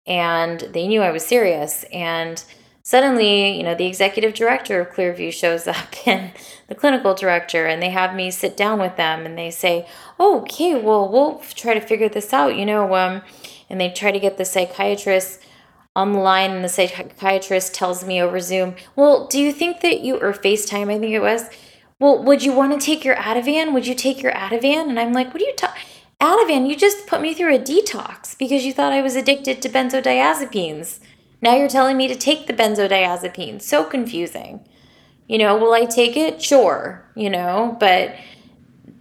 [0.08, 1.86] And they knew I was serious.
[1.94, 2.44] And
[2.84, 6.32] suddenly, you know, the executive director of Clearview shows up and
[6.68, 9.88] the clinical director, and they have me sit down with them and they say,
[10.20, 12.96] oh, okay, well, we'll try to figure this out, you know.
[12.96, 13.22] Um,
[13.70, 15.42] and they try to get the psychiatrist
[15.96, 20.02] on the line, and the psychiatrist tells me over Zoom, well, do you think that
[20.02, 21.50] you, or FaceTime, I think it was,
[22.00, 23.74] well, would you want to take your Ativan?
[23.74, 24.90] Would you take your Ativan?
[24.90, 25.82] And I'm like, what are you talking?
[26.22, 29.70] Ativan, you just put me through a detox because you thought I was addicted to
[29.70, 31.00] benzodiazepines.
[31.42, 33.62] Now you're telling me to take the benzodiazepine.
[33.62, 34.68] So confusing.
[35.28, 36.42] You know, will I take it?
[36.42, 38.16] Sure, you know, but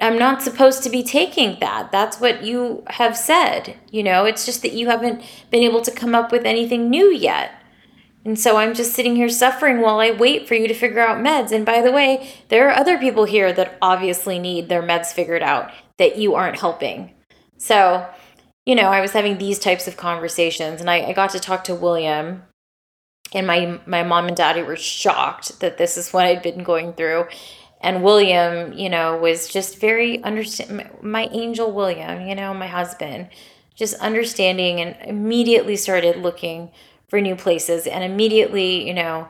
[0.00, 1.90] I'm not supposed to be taking that.
[1.90, 3.76] That's what you have said.
[3.90, 7.10] You know, it's just that you haven't been able to come up with anything new
[7.10, 7.52] yet.
[8.24, 11.24] And so I'm just sitting here suffering while I wait for you to figure out
[11.24, 11.50] meds.
[11.50, 15.42] And by the way, there are other people here that obviously need their meds figured
[15.42, 17.14] out that you aren't helping.
[17.56, 18.06] So
[18.68, 21.64] you know, I was having these types of conversations and I, I got to talk
[21.64, 22.42] to William
[23.32, 26.92] and my my mom and daddy were shocked that this is what I'd been going
[26.92, 27.28] through.
[27.80, 33.30] And William, you know, was just very understand my angel William, you know, my husband,
[33.74, 36.70] just understanding and immediately started looking
[37.08, 39.28] for new places and immediately, you know,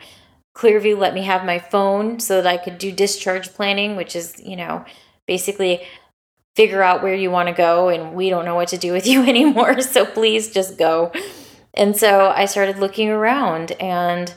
[0.57, 4.41] Clearview let me have my phone so that I could do discharge planning, which is,
[4.41, 4.84] you know,
[5.28, 5.86] basically
[6.59, 9.06] figure out where you want to go and we don't know what to do with
[9.06, 9.80] you anymore.
[9.80, 11.12] So please just go.
[11.72, 14.34] And so I started looking around and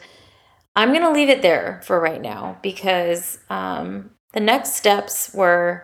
[0.76, 5.84] I'm going to leave it there for right now because um, the next steps were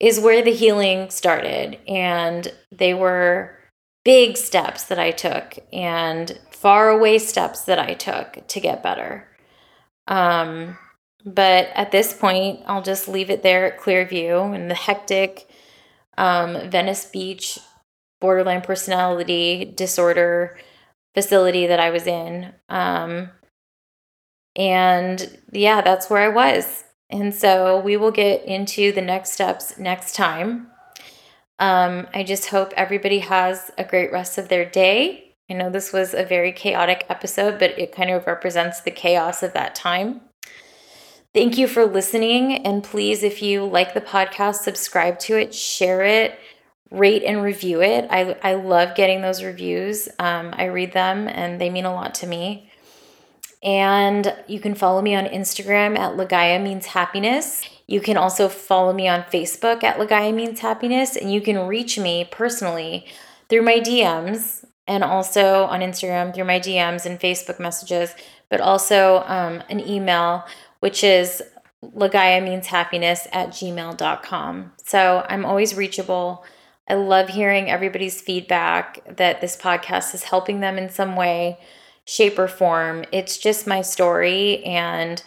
[0.00, 3.56] is where the healing started and they were
[4.04, 9.28] big steps that I took and far away steps that I took to get better.
[10.08, 10.76] Um,
[11.26, 15.48] but at this point, I'll just leave it there at Clearview and the hectic
[16.16, 17.58] um, Venice Beach
[18.20, 20.56] borderline personality disorder
[21.14, 22.52] facility that I was in.
[22.68, 23.30] Um,
[24.54, 26.84] and yeah, that's where I was.
[27.10, 30.68] And so we will get into the next steps next time.
[31.58, 35.34] Um, I just hope everybody has a great rest of their day.
[35.50, 39.42] I know this was a very chaotic episode, but it kind of represents the chaos
[39.42, 40.20] of that time.
[41.36, 42.64] Thank you for listening.
[42.64, 46.40] And please, if you like the podcast, subscribe to it, share it,
[46.90, 48.06] rate and review it.
[48.08, 50.08] I, I love getting those reviews.
[50.18, 52.70] Um, I read them and they mean a lot to me.
[53.62, 57.66] And you can follow me on Instagram at Lagaya Means Happiness.
[57.86, 61.16] You can also follow me on Facebook at Lagaya Means Happiness.
[61.16, 63.04] And you can reach me personally
[63.50, 68.14] through my DMs and also on Instagram through my DMs and Facebook messages,
[68.48, 70.46] but also um, an email
[70.80, 71.42] which is
[71.82, 74.72] Lagaya means happiness at gmail.com.
[74.84, 76.44] So I'm always reachable.
[76.88, 81.58] I love hearing everybody's feedback that this podcast is helping them in some way,
[82.04, 83.04] shape, or form.
[83.12, 85.22] It's just my story and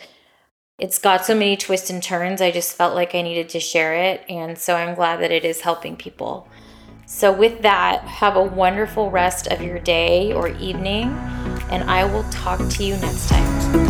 [0.77, 2.41] it's got so many twists and turns.
[2.41, 4.23] I just felt like I needed to share it.
[4.29, 6.47] And so I'm glad that it is helping people.
[7.05, 11.09] So, with that, have a wonderful rest of your day or evening,
[11.71, 13.88] and I will talk to you next time.